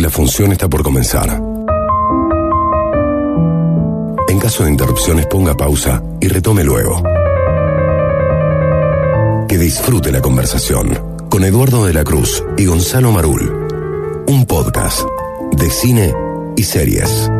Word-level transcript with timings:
La 0.00 0.08
función 0.08 0.50
está 0.50 0.66
por 0.66 0.82
comenzar. 0.82 1.28
En 4.28 4.38
caso 4.38 4.64
de 4.64 4.70
interrupciones 4.70 5.26
ponga 5.26 5.54
pausa 5.54 6.02
y 6.22 6.28
retome 6.28 6.64
luego. 6.64 7.02
Que 9.46 9.58
disfrute 9.58 10.10
la 10.10 10.22
conversación 10.22 10.98
con 11.28 11.44
Eduardo 11.44 11.84
de 11.84 11.92
la 11.92 12.02
Cruz 12.02 12.42
y 12.56 12.64
Gonzalo 12.64 13.12
Marul. 13.12 13.52
Un 14.26 14.46
podcast 14.46 15.02
de 15.52 15.68
cine 15.68 16.14
y 16.56 16.62
series. 16.62 17.30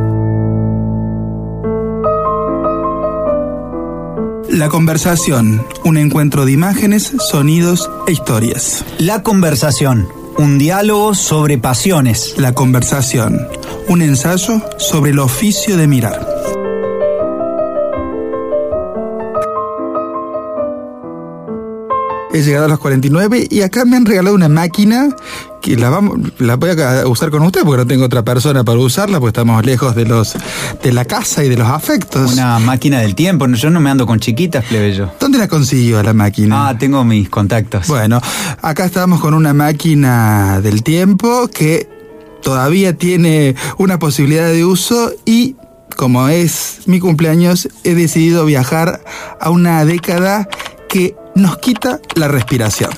La 4.50 4.68
conversación, 4.68 5.64
un 5.84 5.96
encuentro 5.96 6.44
de 6.44 6.52
imágenes, 6.52 7.10
sonidos 7.30 7.90
e 8.06 8.12
historias. 8.12 8.84
La 8.98 9.22
conversación, 9.22 10.08
un 10.38 10.58
diálogo 10.58 11.14
sobre 11.14 11.58
pasiones. 11.58 12.34
La 12.38 12.54
conversación, 12.54 13.48
un 13.88 14.02
ensayo 14.02 14.60
sobre 14.78 15.10
el 15.10 15.18
oficio 15.18 15.76
de 15.76 15.86
mirar. 15.86 16.26
He 22.32 22.42
llegado 22.42 22.66
a 22.66 22.68
los 22.68 22.78
49 22.78 23.48
y 23.50 23.62
acá 23.62 23.84
me 23.84 23.96
han 23.96 24.06
regalado 24.06 24.36
una 24.36 24.48
máquina 24.48 25.08
que 25.60 25.76
la 25.76 25.90
vamos 25.90 26.18
la 26.38 26.56
voy 26.56 26.70
a 26.70 27.06
usar 27.06 27.30
con 27.30 27.42
usted 27.42 27.62
porque 27.64 27.78
no 27.78 27.86
tengo 27.86 28.04
otra 28.04 28.22
persona 28.22 28.64
para 28.64 28.78
usarla 28.78 29.20
porque 29.20 29.38
estamos 29.38 29.64
lejos 29.64 29.94
de 29.94 30.04
los 30.04 30.34
de 30.82 30.92
la 30.92 31.04
casa 31.04 31.44
y 31.44 31.48
de 31.48 31.56
los 31.56 31.68
afectos. 31.68 32.32
Una 32.32 32.58
máquina 32.58 33.00
del 33.00 33.14
tiempo, 33.14 33.46
yo 33.48 33.70
no 33.70 33.80
me 33.80 33.90
ando 33.90 34.06
con 34.06 34.20
chiquitas, 34.20 34.64
plebeyo. 34.64 35.10
¿Dónde 35.20 35.38
la 35.38 35.48
consiguió 35.48 36.02
la 36.02 36.12
máquina? 36.12 36.68
Ah, 36.68 36.78
tengo 36.78 37.04
mis 37.04 37.28
contactos. 37.28 37.86
Bueno, 37.86 38.20
acá 38.62 38.84
estamos 38.84 39.20
con 39.20 39.34
una 39.34 39.54
máquina 39.54 40.60
del 40.60 40.82
tiempo 40.82 41.48
que 41.48 41.88
todavía 42.42 42.96
tiene 42.96 43.54
una 43.78 43.98
posibilidad 43.98 44.48
de 44.48 44.64
uso 44.64 45.12
y 45.24 45.56
como 45.96 46.28
es 46.28 46.80
mi 46.86 46.98
cumpleaños, 46.98 47.68
he 47.84 47.94
decidido 47.94 48.46
viajar 48.46 49.02
a 49.38 49.50
una 49.50 49.84
década 49.84 50.48
que 50.88 51.14
nos 51.34 51.58
quita 51.58 52.00
la 52.14 52.26
respiración. 52.26 52.90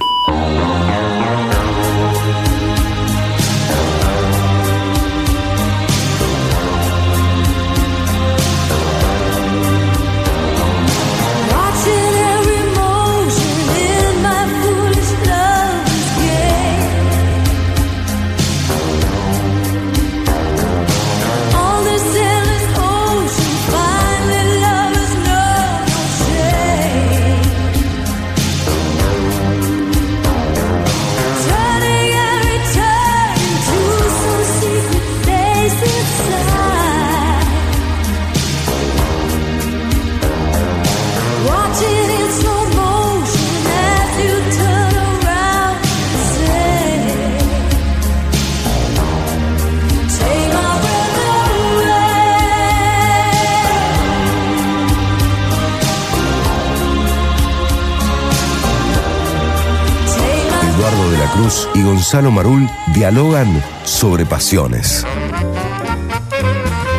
Gonzalo 62.12 62.30
Marul 62.30 62.68
dialogan 62.92 63.64
sobre 63.84 64.26
pasiones. 64.26 65.06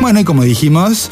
Bueno, 0.00 0.18
y 0.18 0.24
como 0.24 0.42
dijimos, 0.42 1.08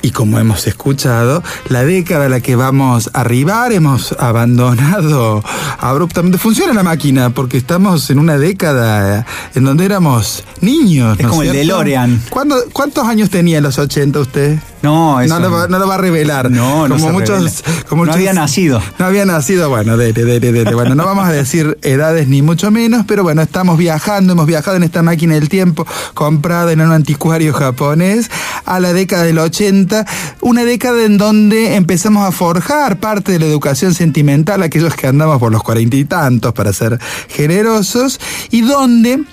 y 0.00 0.12
como 0.12 0.38
hemos 0.38 0.66
escuchado, 0.66 1.42
la 1.68 1.84
década 1.84 2.24
a 2.24 2.28
la 2.30 2.40
que 2.40 2.56
vamos 2.56 3.10
a 3.12 3.20
arribar, 3.20 3.74
hemos 3.74 4.12
abandonado 4.12 5.44
abruptamente. 5.78 6.38
Funciona 6.38 6.72
la 6.72 6.84
máquina 6.84 7.34
porque 7.34 7.58
estamos 7.58 8.08
en 8.08 8.18
una 8.18 8.38
década 8.38 9.26
en 9.54 9.64
donde 9.64 9.84
éramos 9.84 10.42
niños. 10.62 11.20
Es 11.20 11.26
como 11.26 11.42
el 11.42 11.52
DeLorean. 11.52 12.22
¿Cuántos 12.30 13.06
años 13.06 13.28
tenía 13.28 13.58
en 13.58 13.64
los 13.64 13.78
80 13.78 14.20
usted? 14.20 14.58
No, 14.84 15.18
eso 15.18 15.40
no, 15.40 15.48
lo, 15.48 15.66
no 15.66 15.78
lo 15.78 15.88
va 15.88 15.94
a 15.94 15.98
revelar. 15.98 16.50
No, 16.50 16.86
no 16.86 16.98
como 16.98 17.12
muchos, 17.12 17.64
como 17.88 18.04
No 18.04 18.12
había 18.12 18.34
nacido. 18.34 18.82
No 18.98 19.06
había 19.06 19.24
nacido, 19.24 19.70
bueno, 19.70 19.96
dele, 19.96 20.24
dele, 20.24 20.52
dele. 20.52 20.74
Bueno, 20.74 20.94
no 20.94 21.06
vamos 21.06 21.26
a 21.26 21.32
decir 21.32 21.78
edades 21.80 22.28
ni 22.28 22.42
mucho 22.42 22.70
menos, 22.70 23.06
pero 23.08 23.22
bueno, 23.22 23.40
estamos 23.40 23.78
viajando, 23.78 24.34
hemos 24.34 24.46
viajado 24.46 24.76
en 24.76 24.82
esta 24.82 25.02
máquina 25.02 25.36
del 25.36 25.48
tiempo 25.48 25.86
comprada 26.12 26.70
en 26.72 26.82
un 26.82 26.92
anticuario 26.92 27.54
japonés 27.54 28.30
a 28.66 28.78
la 28.78 28.92
década 28.92 29.22
del 29.22 29.38
80, 29.38 30.04
una 30.42 30.64
década 30.64 31.02
en 31.04 31.16
donde 31.16 31.76
empezamos 31.76 32.28
a 32.28 32.30
forjar 32.30 33.00
parte 33.00 33.32
de 33.32 33.38
la 33.38 33.46
educación 33.46 33.94
sentimental, 33.94 34.62
aquellos 34.62 34.94
que 34.94 35.06
andamos 35.06 35.38
por 35.38 35.50
los 35.50 35.62
cuarenta 35.62 35.96
y 35.96 36.04
tantos, 36.04 36.52
para 36.52 36.74
ser 36.74 37.00
generosos, 37.28 38.20
y 38.50 38.60
donde 38.60 39.24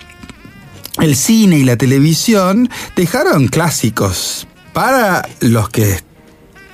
el 1.02 1.16
cine 1.18 1.58
y 1.58 1.66
la 1.66 1.76
televisión 1.76 2.70
dejaron 2.96 3.50
clásicos 3.50 4.48
para 4.74 5.28
los 5.40 5.70
que 5.70 6.00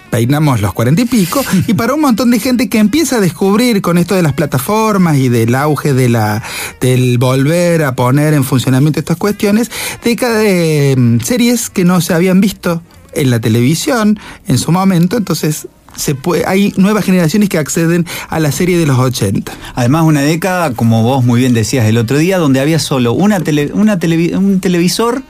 peinamos 0.09 0.61
los 0.61 0.73
cuarenta 0.73 1.01
y 1.01 1.05
pico, 1.05 1.43
y 1.67 1.73
para 1.73 1.93
un 1.93 2.01
montón 2.01 2.31
de 2.31 2.39
gente 2.39 2.69
que 2.69 2.79
empieza 2.79 3.17
a 3.17 3.19
descubrir 3.19 3.81
con 3.81 3.97
esto 3.97 4.15
de 4.15 4.23
las 4.23 4.33
plataformas 4.33 5.17
y 5.17 5.29
del 5.29 5.53
auge 5.55 5.93
de 5.93 6.09
la, 6.09 6.41
del 6.79 7.17
volver 7.17 7.83
a 7.83 7.95
poner 7.95 8.33
en 8.33 8.43
funcionamiento 8.43 8.99
estas 8.99 9.17
cuestiones, 9.17 9.69
de, 10.03 10.15
de 10.15 10.95
mm, 10.97 11.19
series 11.19 11.69
que 11.69 11.83
no 11.83 12.01
se 12.01 12.13
habían 12.13 12.41
visto 12.41 12.81
en 13.13 13.29
la 13.29 13.39
televisión 13.39 14.19
en 14.47 14.57
su 14.57 14.71
momento, 14.71 15.17
entonces 15.17 15.67
se 15.97 16.15
puede, 16.15 16.45
hay 16.47 16.73
nuevas 16.77 17.03
generaciones 17.03 17.49
que 17.49 17.57
acceden 17.57 18.05
a 18.29 18.39
la 18.39 18.51
serie 18.51 18.77
de 18.77 18.85
los 18.85 18.97
80. 18.97 19.51
Además, 19.75 20.03
una 20.03 20.21
década, 20.21 20.73
como 20.73 21.03
vos 21.03 21.25
muy 21.25 21.41
bien 21.41 21.53
decías 21.53 21.85
el 21.85 21.97
otro 21.97 22.17
día, 22.17 22.37
donde 22.37 22.59
había 22.59 22.79
solo 22.79 23.13
una 23.13 23.37
una 23.73 23.99
un 24.37 24.59
televisor, 24.61 25.23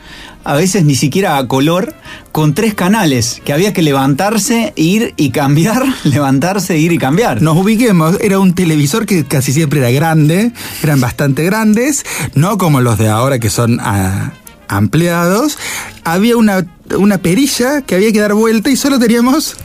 a 0.43 0.55
veces 0.55 0.85
ni 0.85 0.95
siquiera 0.95 1.37
a 1.37 1.47
color, 1.47 1.95
con 2.31 2.53
tres 2.53 2.73
canales, 2.73 3.41
que 3.43 3.53
había 3.53 3.73
que 3.73 3.81
levantarse, 3.81 4.73
ir 4.75 5.13
y 5.17 5.31
cambiar, 5.31 5.83
levantarse, 6.03 6.77
ir 6.77 6.91
y 6.91 6.97
cambiar. 6.97 7.41
Nos 7.41 7.57
ubiquemos, 7.57 8.17
era 8.21 8.39
un 8.39 8.53
televisor 8.53 9.05
que 9.05 9.25
casi 9.25 9.53
siempre 9.53 9.79
era 9.79 9.91
grande, 9.91 10.51
eran 10.83 11.01
bastante 11.01 11.43
grandes, 11.43 12.05
no 12.35 12.57
como 12.57 12.81
los 12.81 12.97
de 12.97 13.07
ahora 13.07 13.39
que 13.39 13.49
son... 13.49 13.79
Ah, 13.81 14.33
ampliados, 14.69 15.57
había 16.03 16.35
una, 16.35 16.65
una 16.97 17.19
perilla 17.19 17.81
que 17.83 17.95
había 17.95 18.11
que 18.11 18.19
dar 18.19 18.33
vuelta 18.33 18.69
y 18.69 18.75
solo 18.75 18.99
teníamos 18.99 19.55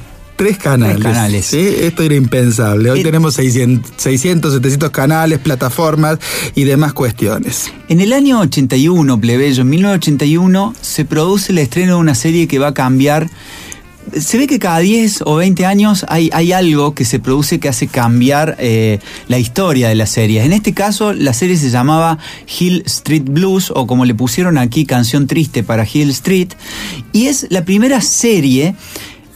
Tres 0.43 0.59
canales. 0.59 1.01
canales. 1.01 1.55
Esto 1.55 2.03
era 2.03 2.17
impensable. 2.17 2.91
Hoy 2.91 3.05
tenemos 3.05 3.35
600, 3.35 3.93
600, 3.97 4.55
700 4.55 4.91
canales, 4.91 5.39
plataformas 5.39 6.19
y 6.57 6.65
demás 6.65 6.95
cuestiones. 6.95 7.71
En 7.89 8.01
el 8.01 8.13
año 8.13 8.41
81, 8.41 9.21
plebeyo, 9.21 9.63
en 9.63 9.71
1981, 9.71 10.75
se 10.81 11.05
produce 11.05 11.53
el 11.53 11.59
estreno 11.59 11.95
de 11.95 12.01
una 12.01 12.17
serie 12.17 12.49
que 12.49 12.59
va 12.59 12.69
a 12.69 12.75
cambiar 12.75 13.31
se 14.19 14.37
ve 14.37 14.49
que 14.49 14.59
cada 14.59 14.81
10 14.81 15.23
o 15.27 15.37
20 15.37 15.65
años 15.65 16.05
hay, 16.09 16.29
hay 16.33 16.53
algo 16.53 16.93
que 16.93 17.05
se 17.05 17.21
produce 17.21 17.61
que 17.61 17.69
hace 17.69 17.87
cambiar 17.87 18.57
eh, 18.59 18.99
la 19.29 19.39
historia 19.39 19.89
de 19.89 19.95
la 19.95 20.07
serie. 20.07 20.43
En 20.43 20.53
este 20.53 20.75
caso, 20.75 21.13
la 21.13 21.33
serie 21.33 21.57
se 21.57 21.71
llamaba 21.71 22.19
Hill 22.59 22.83
Street 22.87 23.25
Blues, 23.25 23.73
o 23.75 23.87
como 23.87 24.05
le 24.05 24.15
pusieron 24.15 24.59
aquí, 24.59 24.87
Canción 24.87 25.29
Triste 25.29 25.63
para 25.63 25.87
Hill 25.91 26.11
Street, 26.11 26.49
y 27.13 27.29
es 27.29 27.47
la 27.51 27.65
primera 27.65 28.01
serie 28.01 28.75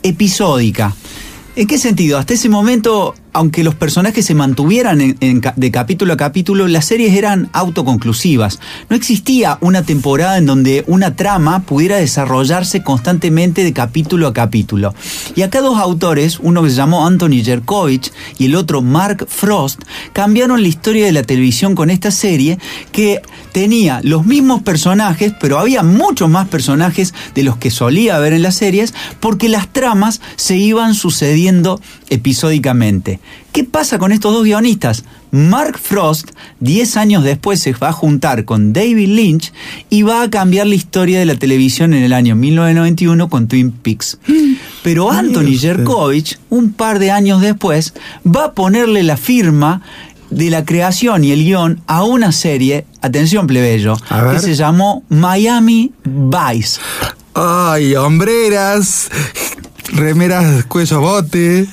episódica. 0.03 0.95
¿En 1.57 1.67
qué 1.67 1.79
sentido? 1.79 2.19
Hasta 2.19 2.35
ese 2.35 2.49
momento 2.49 3.15
aunque 3.37 3.63
los 3.63 3.75
personajes 3.75 4.25
se 4.25 4.35
mantuvieran 4.35 4.99
de 5.19 5.71
capítulo 5.71 6.15
a 6.15 6.17
capítulo, 6.17 6.69
las 6.69 6.87
series 6.87 7.15
eran 7.15 7.51
autoconclusivas. 7.53 8.61
No 8.89 8.97
existía 8.97 9.59
una 9.61 9.83
temporada 9.83 10.39
en 10.39 10.47
donde 10.47 10.85
una 10.87 11.17
trama 11.17 11.61
pudiera 11.61 11.97
desarrollarse 11.97 12.83
constantemente 12.83 13.63
de 13.63 13.75
capítulo 13.75 14.27
a 14.27 14.33
capítulo. 14.33 14.95
Y 15.35 15.43
acá 15.43 15.61
dos 15.61 15.79
autores, 15.79 16.39
uno 16.41 16.63
que 16.63 16.71
se 16.71 16.77
llamó 16.77 17.07
Anthony 17.07 17.45
Jerkovich 17.45 18.11
y 18.39 18.47
el 18.47 18.55
otro 18.55 18.81
Mark 18.81 19.27
Frost, 19.29 19.83
cambiaron 20.15 20.63
la 20.63 20.69
historia 20.69 21.05
de 21.05 21.13
la 21.13 21.23
televisión 21.23 21.75
con 21.75 21.91
esta 21.91 22.13
serie 22.13 22.59
que 22.91 23.21
tenía 23.53 24.01
los 24.03 24.25
mismos 24.25 24.63
personajes, 24.63 25.35
pero 25.39 25.59
había 25.59 25.83
muchos 25.83 26.31
más 26.31 26.49
personajes 26.49 27.13
de 27.35 27.43
los 27.43 27.59
que 27.59 27.71
solía 27.71 28.17
haber 28.17 28.33
en 28.33 28.43
las 28.43 28.55
series, 28.55 28.95
porque 29.21 29.51
las 29.51 29.71
tramas 29.71 30.23
se 30.37 30.57
iban 30.57 30.95
sucediendo 30.95 31.83
episódicamente. 32.09 33.21
¿Qué 33.53 33.65
pasa 33.65 33.99
con 33.99 34.13
estos 34.13 34.33
dos 34.35 34.45
guionistas? 34.45 35.05
Mark 35.31 35.79
Frost, 35.79 36.31
10 36.61 36.97
años 36.97 37.25
después, 37.25 37.61
se 37.61 37.73
va 37.73 37.89
a 37.89 37.93
juntar 37.93 38.45
con 38.45 38.73
David 38.73 39.09
Lynch 39.09 39.53
y 39.91 40.03
va 40.03 40.23
a 40.23 40.31
cambiar 40.31 40.67
la 40.67 40.75
historia 40.75 41.19
de 41.19 41.27
la 41.27 41.37
televisión 41.37 41.95
en 41.95 42.03
el 42.03 42.13
año 42.13 42.37
1991 42.37 43.29
con 43.29 43.49
Twin 43.49 43.73
Peaks. 43.73 44.19
Pero 44.83 45.11
Anthony 45.11 45.59
Yerkovich, 45.59 46.39
un 46.49 46.73
par 46.73 46.99
de 46.99 47.11
años 47.11 47.41
después, 47.41 47.95
va 48.27 48.47
a 48.47 48.53
ponerle 48.53 49.03
la 49.03 49.17
firma 49.17 49.83
de 50.31 50.51
la 50.51 50.65
creación 50.65 51.25
y 51.25 51.33
el 51.33 51.45
guion 51.45 51.81
a 51.87 52.05
una 52.05 52.33
serie, 52.33 52.87
atención 53.01 53.47
plebeyo, 53.47 53.97
que 54.33 54.41
se 54.41 54.55
llamó 54.55 55.05
Miami 55.09 55.93
Vice. 56.05 56.81
Ay, 57.35 57.95
hombreras, 57.95 59.11
remeras 59.93 60.65
cuello 60.67 61.01
bote. 61.01 61.67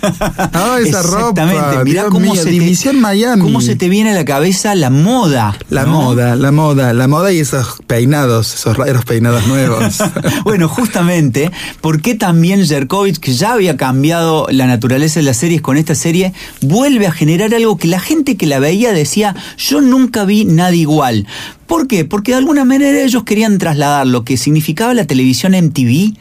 Ay, 0.53 0.83
esa 0.87 0.99
Exactamente, 1.01 1.61
ropa. 1.61 1.83
mirá 1.83 2.01
Dios 2.03 2.11
cómo 2.11 2.35
se 2.35 2.49
División 2.49 2.95
te, 2.95 3.01
Miami. 3.01 3.41
cómo 3.41 3.61
se 3.61 3.75
te 3.75 3.89
viene 3.89 4.11
a 4.11 4.13
la 4.13 4.25
cabeza 4.25 4.75
la 4.75 4.89
moda. 4.89 5.57
La 5.69 5.83
¿no? 5.85 5.91
moda, 6.01 6.35
la 6.35 6.51
moda, 6.51 6.93
la 6.93 7.07
moda 7.07 7.31
y 7.31 7.39
esos 7.39 7.79
peinados, 7.87 8.53
esos 8.53 8.77
raros 8.77 9.05
peinados 9.05 9.47
nuevos. 9.47 9.97
bueno, 10.43 10.67
justamente, 10.67 11.51
¿por 11.81 12.01
qué 12.01 12.15
también 12.15 12.65
Jerkovich, 12.65 13.19
que 13.19 13.33
ya 13.33 13.53
había 13.53 13.77
cambiado 13.77 14.47
la 14.51 14.67
naturaleza 14.67 15.19
de 15.19 15.25
las 15.25 15.37
series 15.37 15.61
con 15.61 15.77
esta 15.77 15.95
serie, 15.95 16.33
vuelve 16.61 17.07
a 17.07 17.11
generar 17.11 17.53
algo 17.53 17.77
que 17.77 17.87
la 17.87 17.99
gente 17.99 18.37
que 18.37 18.45
la 18.45 18.59
veía 18.59 18.93
decía, 18.93 19.35
yo 19.57 19.81
nunca 19.81 20.25
vi 20.25 20.45
nada 20.45 20.73
igual? 20.75 21.27
¿Por 21.67 21.87
qué? 21.87 22.05
Porque 22.05 22.31
de 22.31 22.37
alguna 22.37 22.65
manera 22.65 23.01
ellos 23.01 23.23
querían 23.23 23.57
trasladar 23.57 24.05
lo 24.07 24.23
que 24.23 24.37
significaba 24.37 24.93
la 24.93 25.05
televisión 25.05 25.53
MTV, 25.53 26.13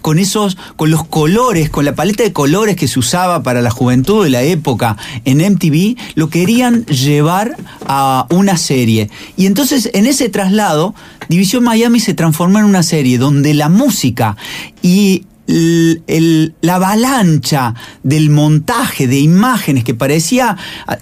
con 0.00 0.18
esos, 0.18 0.56
con 0.76 0.90
los 0.90 1.04
colores, 1.04 1.70
con 1.70 1.84
la 1.84 1.94
paleta 1.94 2.22
de 2.22 2.32
colores 2.32 2.76
que 2.76 2.88
se 2.88 2.98
usaba 2.98 3.42
para 3.42 3.62
la 3.62 3.70
juventud 3.70 4.24
de 4.24 4.30
la 4.30 4.42
época 4.42 4.96
en 5.24 5.38
MTV, 5.38 5.96
lo 6.14 6.28
querían 6.30 6.84
llevar 6.86 7.56
a 7.86 8.26
una 8.30 8.56
serie. 8.56 9.10
Y 9.36 9.46
entonces 9.46 9.90
en 9.94 10.06
ese 10.06 10.28
traslado, 10.28 10.94
División 11.28 11.64
Miami 11.64 12.00
se 12.00 12.14
transformó 12.14 12.58
en 12.58 12.64
una 12.64 12.82
serie 12.82 13.18
donde 13.18 13.54
la 13.54 13.68
música 13.68 14.36
y 14.82 15.24
la 15.48 16.74
avalancha 16.74 17.74
del 18.02 18.28
montaje 18.28 19.06
de 19.06 19.18
imágenes 19.18 19.84
que 19.84 19.94
parecía 19.94 20.56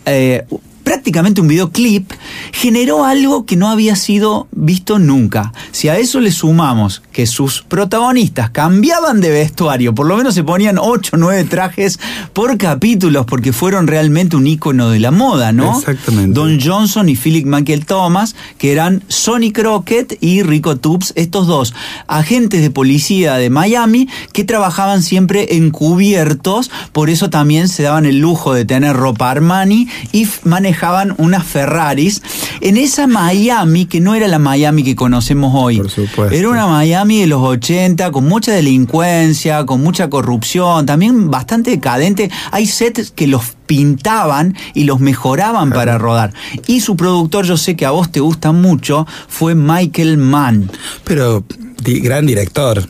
eh, 0.04 0.44
prácticamente 0.86 1.40
un 1.40 1.48
videoclip, 1.48 2.12
generó 2.52 3.04
algo 3.04 3.44
que 3.44 3.56
no 3.56 3.68
había 3.68 3.96
sido 3.96 4.46
visto 4.52 5.00
nunca. 5.00 5.52
Si 5.72 5.88
a 5.88 5.98
eso 5.98 6.20
le 6.20 6.30
sumamos 6.30 7.02
que 7.10 7.26
sus 7.26 7.62
protagonistas 7.62 8.50
cambiaban 8.50 9.20
de 9.20 9.30
vestuario, 9.30 9.96
por 9.96 10.06
lo 10.06 10.16
menos 10.16 10.34
se 10.34 10.44
ponían 10.44 10.78
8 10.78 11.10
o 11.14 11.16
9 11.16 11.42
trajes 11.50 11.98
por 12.32 12.56
capítulos, 12.56 13.26
porque 13.26 13.52
fueron 13.52 13.88
realmente 13.88 14.36
un 14.36 14.46
ícono 14.46 14.88
de 14.90 15.00
la 15.00 15.10
moda, 15.10 15.50
¿no? 15.50 15.76
Exactamente. 15.76 16.32
Don 16.38 16.60
Johnson 16.60 17.08
y 17.08 17.16
Philip 17.16 17.46
Michael 17.46 17.84
Thomas, 17.84 18.36
que 18.56 18.70
eran 18.70 19.02
Sonny 19.08 19.50
Crockett 19.50 20.16
y 20.20 20.44
Rico 20.44 20.76
Tubbs, 20.76 21.12
estos 21.16 21.48
dos 21.48 21.74
agentes 22.06 22.62
de 22.62 22.70
policía 22.70 23.34
de 23.34 23.50
Miami 23.50 24.08
que 24.32 24.44
trabajaban 24.44 25.02
siempre 25.02 25.56
encubiertos, 25.56 26.70
por 26.92 27.10
eso 27.10 27.28
también 27.28 27.68
se 27.68 27.82
daban 27.82 28.06
el 28.06 28.20
lujo 28.20 28.54
de 28.54 28.64
tener 28.64 28.94
ropa 28.94 29.32
Armani 29.32 29.88
y 30.12 30.22
f- 30.22 30.40
manejaban 30.76 31.14
unas 31.18 31.44
Ferraris 31.44 32.22
en 32.60 32.76
esa 32.76 33.06
Miami 33.06 33.86
que 33.86 34.00
no 34.00 34.14
era 34.14 34.28
la 34.28 34.38
Miami 34.38 34.82
que 34.84 34.94
conocemos 34.94 35.52
hoy. 35.54 35.78
Por 35.78 35.90
supuesto. 35.90 36.34
Era 36.34 36.48
una 36.50 36.66
Miami 36.66 37.20
de 37.20 37.26
los 37.26 37.40
80 37.42 38.10
con 38.10 38.26
mucha 38.28 38.52
delincuencia, 38.52 39.64
con 39.64 39.82
mucha 39.82 40.10
corrupción, 40.10 40.84
también 40.84 41.30
bastante 41.30 41.70
decadente. 41.70 42.30
Hay 42.52 42.66
sets 42.66 43.10
que 43.10 43.26
los 43.26 43.56
pintaban 43.66 44.54
y 44.74 44.84
los 44.84 45.00
mejoraban 45.00 45.70
para 45.70 45.96
rodar. 45.98 46.32
Y 46.66 46.80
su 46.80 46.96
productor, 46.96 47.46
yo 47.46 47.56
sé 47.56 47.74
que 47.74 47.86
a 47.86 47.90
vos 47.90 48.12
te 48.12 48.20
gusta 48.20 48.52
mucho, 48.52 49.06
fue 49.28 49.54
Michael 49.54 50.18
Mann. 50.18 50.70
Pero 51.04 51.42
di- 51.82 52.00
gran 52.00 52.26
director. 52.26 52.86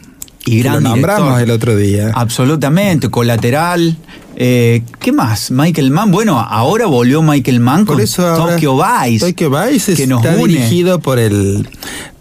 Y 0.48 0.60
gran 0.60 0.74
Lo 0.74 0.90
nombramos 0.90 1.38
director. 1.38 1.42
el 1.42 1.50
otro 1.50 1.76
día. 1.76 2.12
Absolutamente, 2.14 3.08
colateral. 3.10 3.96
Eh, 4.38 4.82
¿Qué 5.00 5.12
más? 5.12 5.50
Michael 5.50 5.90
Mann. 5.90 6.10
Bueno, 6.10 6.38
ahora 6.38 6.84
volvió 6.86 7.22
Michael 7.22 7.58
Mann 7.60 7.86
Por 7.86 7.94
con 7.96 8.04
eso 8.04 8.26
ahora- 8.26 8.52
Tokyo 8.56 8.76
Vice. 8.76 9.26
Tokyo 9.32 9.50
Vice 9.50 9.94
que 9.94 10.06
nos 10.06 10.22
está 10.22 10.36
une. 10.36 10.52
dirigido 10.52 11.00
por 11.00 11.18
el 11.18 11.66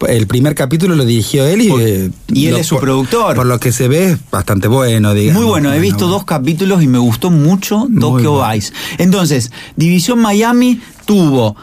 el 0.08 0.28
primer 0.28 0.56
capítulo 0.56 0.96
lo 0.96 1.04
dirigió 1.04 1.46
él 1.46 1.62
y 1.64 1.70
Por- 1.70 1.82
eh, 1.82 2.12
y 2.32 2.46
él 2.46 2.54
lo- 2.54 2.58
es 2.60 2.68
su 2.68 2.76
por- 2.76 2.84
productor. 2.86 3.36
Por 3.36 3.46
lo 3.46 3.60
que 3.60 3.72
se 3.74 3.88
ve 3.90 4.12
es 4.12 4.18
bastante 4.32 4.68
bueno, 4.70 5.14
digamos. 5.14 5.42
Muy 5.42 5.50
bueno, 5.50 5.74
he 5.74 5.80
visto 5.80 6.08
dos 6.08 6.24
capítulos 6.26 6.82
y 6.84 6.88
me 6.88 7.00
gustó 7.00 7.32
mucho 7.32 7.88
Tokyo. 8.00 8.42
Vice. 8.50 8.72
Entonces, 8.98 9.52
División 9.76 10.20
Miami 10.20 10.80
tuvo 11.06 11.56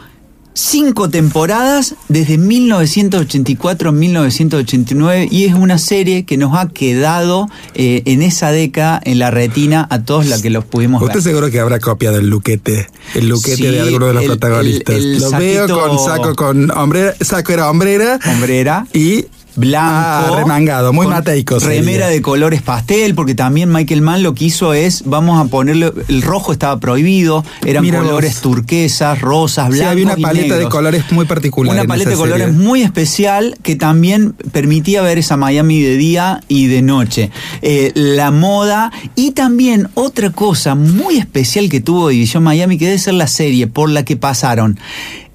cinco 0.53 1.09
temporadas 1.09 1.95
desde 2.09 2.37
1984 2.37 3.89
a 3.89 3.91
1989 3.91 5.27
y 5.31 5.45
es 5.45 5.53
una 5.53 5.77
serie 5.77 6.25
que 6.25 6.37
nos 6.37 6.55
ha 6.55 6.69
quedado 6.69 7.47
eh, 7.73 8.03
en 8.05 8.21
esa 8.21 8.51
década 8.51 9.01
en 9.03 9.19
la 9.19 9.31
retina 9.31 9.87
a 9.89 10.03
todos 10.03 10.25
los 10.27 10.41
que 10.41 10.49
los 10.49 10.63
pudimos 10.65 11.01
Usted 11.01 11.15
ver. 11.15 11.23
seguro 11.23 11.49
que 11.51 11.59
habrá 11.59 11.79
copiado 11.79 12.17
el 12.17 12.27
luquete, 12.29 12.87
el 13.15 13.29
luquete 13.29 13.55
Sí, 13.57 13.63
de 13.63 13.81
alguno 13.81 14.07
de 14.07 14.13
los 14.13 14.23
el- 14.23 14.29
protagonistas. 14.29 14.95
el- 14.95 15.13
el 15.15 15.19
Lo 15.19 15.31
veo 15.31 15.67
con 15.67 15.99
saco 15.99 16.35
con 16.35 16.71
hombrera, 16.71 17.13
saco 17.21 17.51
era 17.51 17.69
hombrera 17.69 18.19
Hombrera. 18.25 18.85
y 18.93 19.25
Blanco. 19.55 20.33
Ah, 20.33 20.33
remangado, 20.37 20.93
muy 20.93 21.07
mateico. 21.07 21.59
Remera 21.59 22.07
de 22.07 22.21
colores 22.21 22.61
pastel, 22.61 23.15
porque 23.15 23.35
también 23.35 23.71
Michael 23.71 24.01
Mann 24.01 24.23
lo 24.23 24.33
que 24.33 24.45
hizo 24.45 24.73
es, 24.73 25.03
vamos 25.05 25.39
a 25.39 25.49
ponerle, 25.49 25.91
el 26.07 26.21
rojo 26.21 26.51
estaba 26.51 26.79
prohibido, 26.79 27.43
eran 27.65 27.83
Mira 27.83 27.99
colores 27.99 28.33
vos. 28.33 28.41
turquesas, 28.41 29.21
rosas, 29.21 29.67
Sí, 29.67 29.73
blancos. 29.73 29.91
había 29.91 30.05
una 30.05 30.15
y 30.17 30.21
paleta 30.21 30.57
de 30.57 30.65
colores 30.69 31.03
muy 31.11 31.25
particular. 31.25 31.73
Una 31.75 31.85
paleta 31.85 32.09
de 32.09 32.15
colores 32.15 32.47
serie. 32.47 32.59
muy 32.59 32.81
especial 32.81 33.55
que 33.61 33.75
también 33.75 34.33
permitía 34.51 35.01
ver 35.01 35.17
esa 35.17 35.37
Miami 35.37 35.81
de 35.81 35.97
día 35.97 36.41
y 36.47 36.67
de 36.67 36.81
noche. 36.81 37.29
Eh, 37.61 37.91
la 37.95 38.31
moda 38.31 38.91
y 39.15 39.31
también 39.31 39.89
otra 39.93 40.31
cosa 40.31 40.75
muy 40.75 41.17
especial 41.17 41.69
que 41.69 41.79
tuvo 41.81 42.09
División 42.09 42.43
Miami, 42.43 42.77
que 42.77 42.85
debe 42.85 42.97
ser 42.99 43.13
la 43.13 43.27
serie 43.27 43.67
por 43.67 43.89
la 43.89 44.03
que 44.03 44.17
pasaron. 44.17 44.79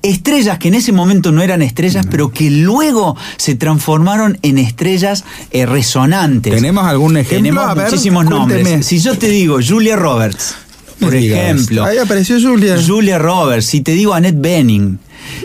Estrellas 0.03 0.59
que 0.59 0.69
en 0.69 0.75
ese 0.75 0.93
momento 0.93 1.33
no 1.33 1.43
eran 1.43 1.61
estrellas, 1.61 2.07
pero 2.09 2.31
que 2.31 2.51
luego 2.51 3.17
se 3.37 3.57
transformaron 3.57 4.39
en 4.43 4.59
estrellas 4.59 5.25
eh, 5.51 5.67
resonantes. 5.67 6.55
¿Tenemos 6.55 6.85
algún 6.85 7.17
ejemplo? 7.17 7.37
Tenemos 7.39 7.75
ver, 7.75 7.91
muchísimos 7.91 8.25
cuénteme. 8.27 8.63
nombres. 8.63 8.87
Si 8.87 9.01
yo 9.01 9.19
te 9.19 9.29
digo 9.29 9.59
Julia 9.67 9.97
Roberts, 9.97 10.55
por 11.01 11.15
ejemplo. 11.15 11.85
Ahí 11.85 11.99
apareció 11.99 12.41
Julia. 12.41 12.77
Julia 12.85 13.19
Roberts, 13.19 13.67
si 13.67 13.81
te 13.81 13.93
digo 13.93 14.15
Annette 14.15 14.41
Benning, 14.41 14.99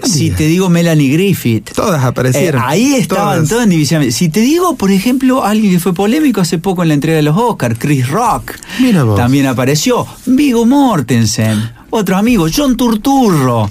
si 0.03 0.25
digas. 0.25 0.37
te 0.37 0.45
digo 0.45 0.69
Melanie 0.69 1.09
Griffith. 1.13 1.71
Todas 1.73 2.03
aparecieron. 2.03 2.61
Eh, 2.61 2.65
ahí 2.67 2.93
estaban 2.95 3.35
Todas. 3.37 3.49
todas 3.49 3.63
en 3.65 3.69
división. 3.71 4.11
Si 4.11 4.29
te 4.29 4.39
digo, 4.41 4.75
por 4.75 4.91
ejemplo, 4.91 5.43
alguien 5.43 5.71
que 5.73 5.79
fue 5.79 5.93
polémico 5.93 6.41
hace 6.41 6.59
poco 6.59 6.83
en 6.83 6.89
la 6.89 6.93
entrega 6.93 7.17
de 7.17 7.23
los 7.23 7.35
Oscars, 7.37 7.77
Chris 7.79 8.07
Rock. 8.07 8.51
Mira 8.79 9.03
vos. 9.03 9.15
También 9.17 9.47
apareció. 9.47 10.05
Vigo 10.27 10.65
Mortensen. 10.65 11.71
Otro 11.89 12.17
amigo, 12.17 12.47
John 12.55 12.75
Turturro. 12.77 13.69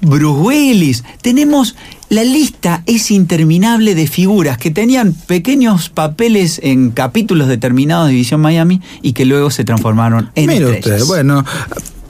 Bruce 0.00 0.40
Willis. 0.40 1.04
Tenemos. 1.22 1.76
La 2.08 2.24
lista 2.24 2.82
es 2.86 3.12
interminable 3.12 3.94
de 3.94 4.08
figuras 4.08 4.58
que 4.58 4.72
tenían 4.72 5.12
pequeños 5.12 5.90
papeles 5.90 6.60
en 6.60 6.90
capítulos 6.90 7.46
determinados 7.46 8.08
de 8.08 8.14
División 8.14 8.40
Miami 8.40 8.80
y 9.00 9.12
que 9.12 9.24
luego 9.24 9.52
se 9.52 9.62
transformaron 9.62 10.28
en 10.34 10.46
Mire 10.48 10.72
estrellas. 10.72 11.02
usted, 11.02 11.06
bueno. 11.06 11.44